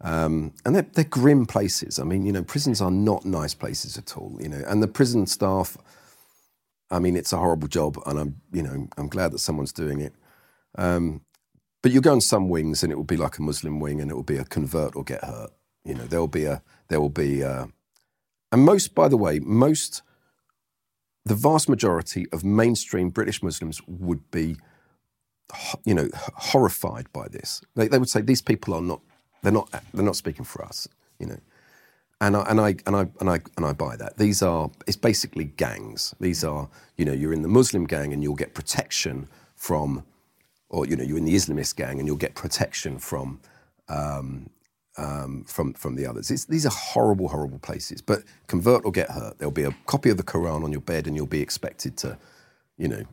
[0.00, 2.00] um, and they're, they're grim places.
[2.00, 4.36] I mean, you know, prisons are not nice places at all.
[4.40, 5.78] You know, and the prison staff.
[6.90, 10.00] I mean, it's a horrible job, and I'm you know I'm glad that someone's doing
[10.00, 10.14] it.
[10.76, 11.22] Um,
[11.82, 14.10] but you go on some wings, and it will be like a Muslim wing, and
[14.10, 15.52] it will be a convert or get hurt.
[15.84, 17.42] You know, there will be a there will be.
[17.42, 17.68] A,
[18.52, 20.02] and most, by the way, most,
[21.26, 24.56] the vast majority of mainstream British Muslims would be,
[25.84, 27.62] you know, horrified by this.
[27.76, 29.00] They, they would say these people are not,
[29.42, 31.38] they're not, they're not speaking for us, you know.
[32.20, 34.18] And I, and I and I and I and I buy that.
[34.18, 36.14] These are it's basically gangs.
[36.20, 40.04] These are you know you're in the Muslim gang and you'll get protection from,
[40.70, 43.40] or you know you're in the Islamist gang and you'll get protection from
[43.88, 44.50] um,
[45.46, 46.30] from from the others.
[46.30, 48.00] It's, these are horrible, horrible places.
[48.00, 49.38] But convert or get hurt.
[49.38, 52.18] There'll be a copy of the Quran on your bed, and you'll be expected to,
[52.78, 53.04] you know,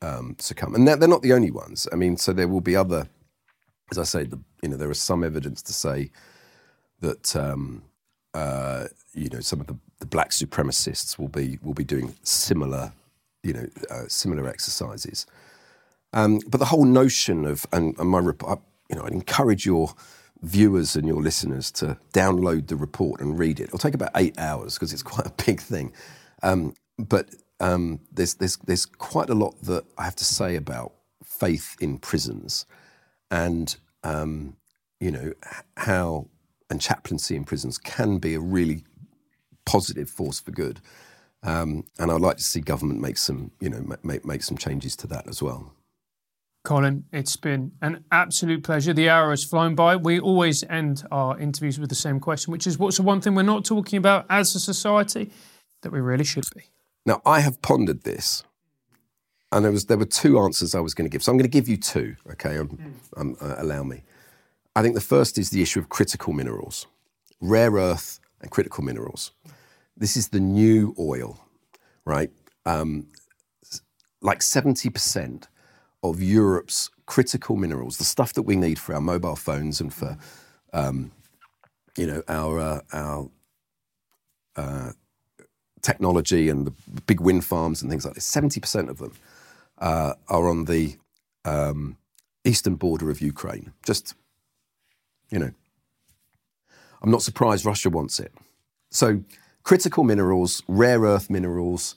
[0.00, 0.74] um, succumb.
[0.74, 1.88] And they're, not the only ones.
[1.92, 3.08] I mean, so there will be other.
[3.90, 6.10] As I say, the, you know, there is some evidence to say
[7.00, 7.82] that um,
[8.34, 12.92] uh, you know some of the, the black supremacists will be will be doing similar,
[13.42, 15.26] you know, uh, similar exercises.
[16.12, 18.20] Um, but the whole notion of and, and my
[18.88, 19.94] you know, I'd encourage your
[20.42, 23.64] viewers and your listeners to download the report and read it.
[23.64, 25.92] It'll take about eight hours because it's quite a big thing.
[26.42, 30.92] Um, but um, there's there's there's quite a lot that I have to say about
[31.24, 32.66] faith in prisons,
[33.30, 34.56] and um,
[35.00, 35.32] you know
[35.76, 36.28] how
[36.70, 38.84] and chaplaincy in prisons can be a really
[39.64, 40.80] positive force for good.
[41.42, 44.96] Um, and I'd like to see government make some, you know, make, make some changes
[44.96, 45.72] to that as well.
[46.68, 48.92] Colin, it's been an absolute pleasure.
[48.92, 49.96] The hour has flown by.
[49.96, 53.34] We always end our interviews with the same question, which is what's the one thing
[53.34, 55.30] we're not talking about as a society
[55.80, 56.64] that we really should be?
[57.06, 58.42] Now, I have pondered this,
[59.50, 61.22] and there was there were two answers I was going to give.
[61.22, 62.16] So I'm going to give you two.
[62.32, 62.78] Okay, um,
[63.16, 64.02] um, uh, allow me.
[64.76, 66.86] I think the first is the issue of critical minerals,
[67.40, 69.32] rare earth and critical minerals.
[69.96, 71.40] This is the new oil,
[72.04, 72.30] right?
[72.66, 73.06] Um,
[74.20, 75.48] like seventy percent
[76.02, 80.16] of Europe's critical minerals, the stuff that we need for our mobile phones and for,
[80.72, 81.10] um,
[81.96, 83.30] you know, our uh, our
[85.82, 86.74] technology and the
[87.06, 89.12] big wind farms and things like this, 70% of them
[89.78, 90.96] uh, are on the
[91.44, 91.96] um,
[92.44, 93.72] eastern border of Ukraine.
[93.84, 94.14] Just,
[95.30, 95.50] you know,
[97.00, 98.32] I'm not surprised Russia wants it.
[98.90, 99.22] So,
[99.62, 101.94] critical minerals, rare earth minerals,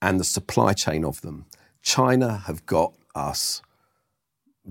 [0.00, 1.46] and the supply chain of them.
[1.82, 3.62] China have got us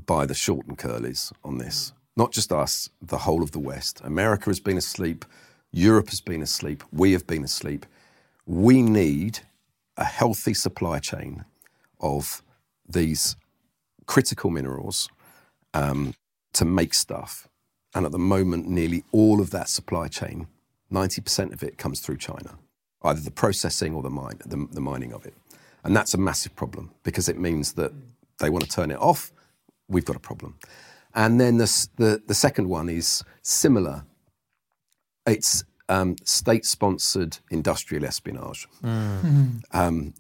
[0.05, 1.93] by the short and curlies on this.
[2.15, 4.01] Not just us, the whole of the West.
[4.03, 5.25] America has been asleep.
[5.71, 6.83] Europe has been asleep.
[6.91, 7.85] We have been asleep.
[8.45, 9.39] We need
[9.97, 11.45] a healthy supply chain
[11.99, 12.41] of
[12.87, 13.35] these
[14.05, 15.09] critical minerals
[15.73, 16.13] um,
[16.53, 17.47] to make stuff.
[17.93, 20.47] And at the moment, nearly all of that supply chain,
[20.91, 22.57] 90% of it comes through China,
[23.03, 25.33] either the processing or the, mine, the, the mining of it.
[25.83, 27.91] And that's a massive problem because it means that
[28.41, 29.31] they want to turn it off,
[29.87, 30.57] we've got a problem.
[31.15, 34.03] And then the, the, the second one is similar.
[35.25, 38.67] It's um, state sponsored industrial espionage.
[38.83, 40.13] Um,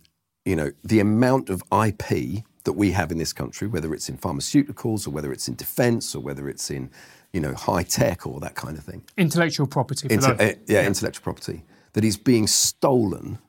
[0.45, 4.17] you know, the amount of IP that we have in this country, whether it's in
[4.17, 6.89] pharmaceuticals or whether it's in defense or whether it's in,
[7.33, 9.03] you know, high tech or that kind of thing.
[9.17, 10.07] Intellectual property.
[10.07, 13.39] For Inte- those- uh, yeah, intellectual property that is being stolen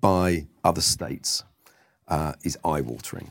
[0.00, 1.42] by other states
[2.08, 3.30] uh, is eye-watering.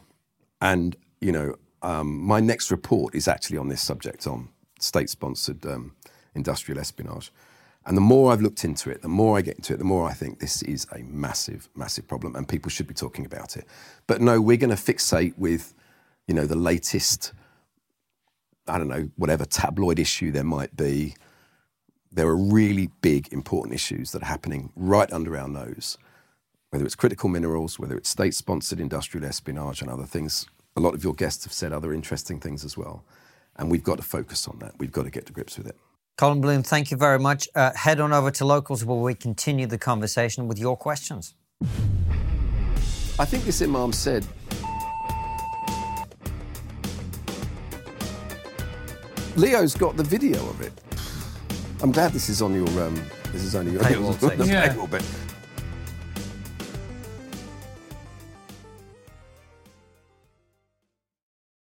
[0.61, 4.49] And you know, um, my next report is actually on this subject on
[4.79, 5.95] state-sponsored um,
[6.35, 7.31] industrial espionage.
[7.87, 10.09] And the more I've looked into it, the more I get into it, the more
[10.09, 13.65] I think this is a massive, massive problem, and people should be talking about it.
[14.07, 15.73] But no, we're going to fixate with,
[16.27, 17.31] you know, the latest,
[18.67, 21.15] I don't know, whatever tabloid issue there might be,
[22.11, 25.97] there are really big, important issues that are happening right under our nose,
[26.75, 30.45] whether it's critical minerals, whether it's state sponsored industrial espionage and other things.
[30.75, 33.05] A lot of your guests have said other interesting things as well.
[33.55, 34.73] And we've got to focus on that.
[34.77, 35.77] We've got to get to grips with it.
[36.17, 37.47] Colin Bloom, thank you very much.
[37.55, 41.33] Uh, head on over to Locals where we continue the conversation with your questions.
[43.17, 44.27] I think this Imam said.
[49.37, 50.73] Leo's got the video of it.
[51.81, 52.67] I'm glad this is on your.
[52.83, 54.45] Um, this is only your, Paywall thing.
[54.45, 54.73] Yeah.
[54.73, 55.05] paywall bit.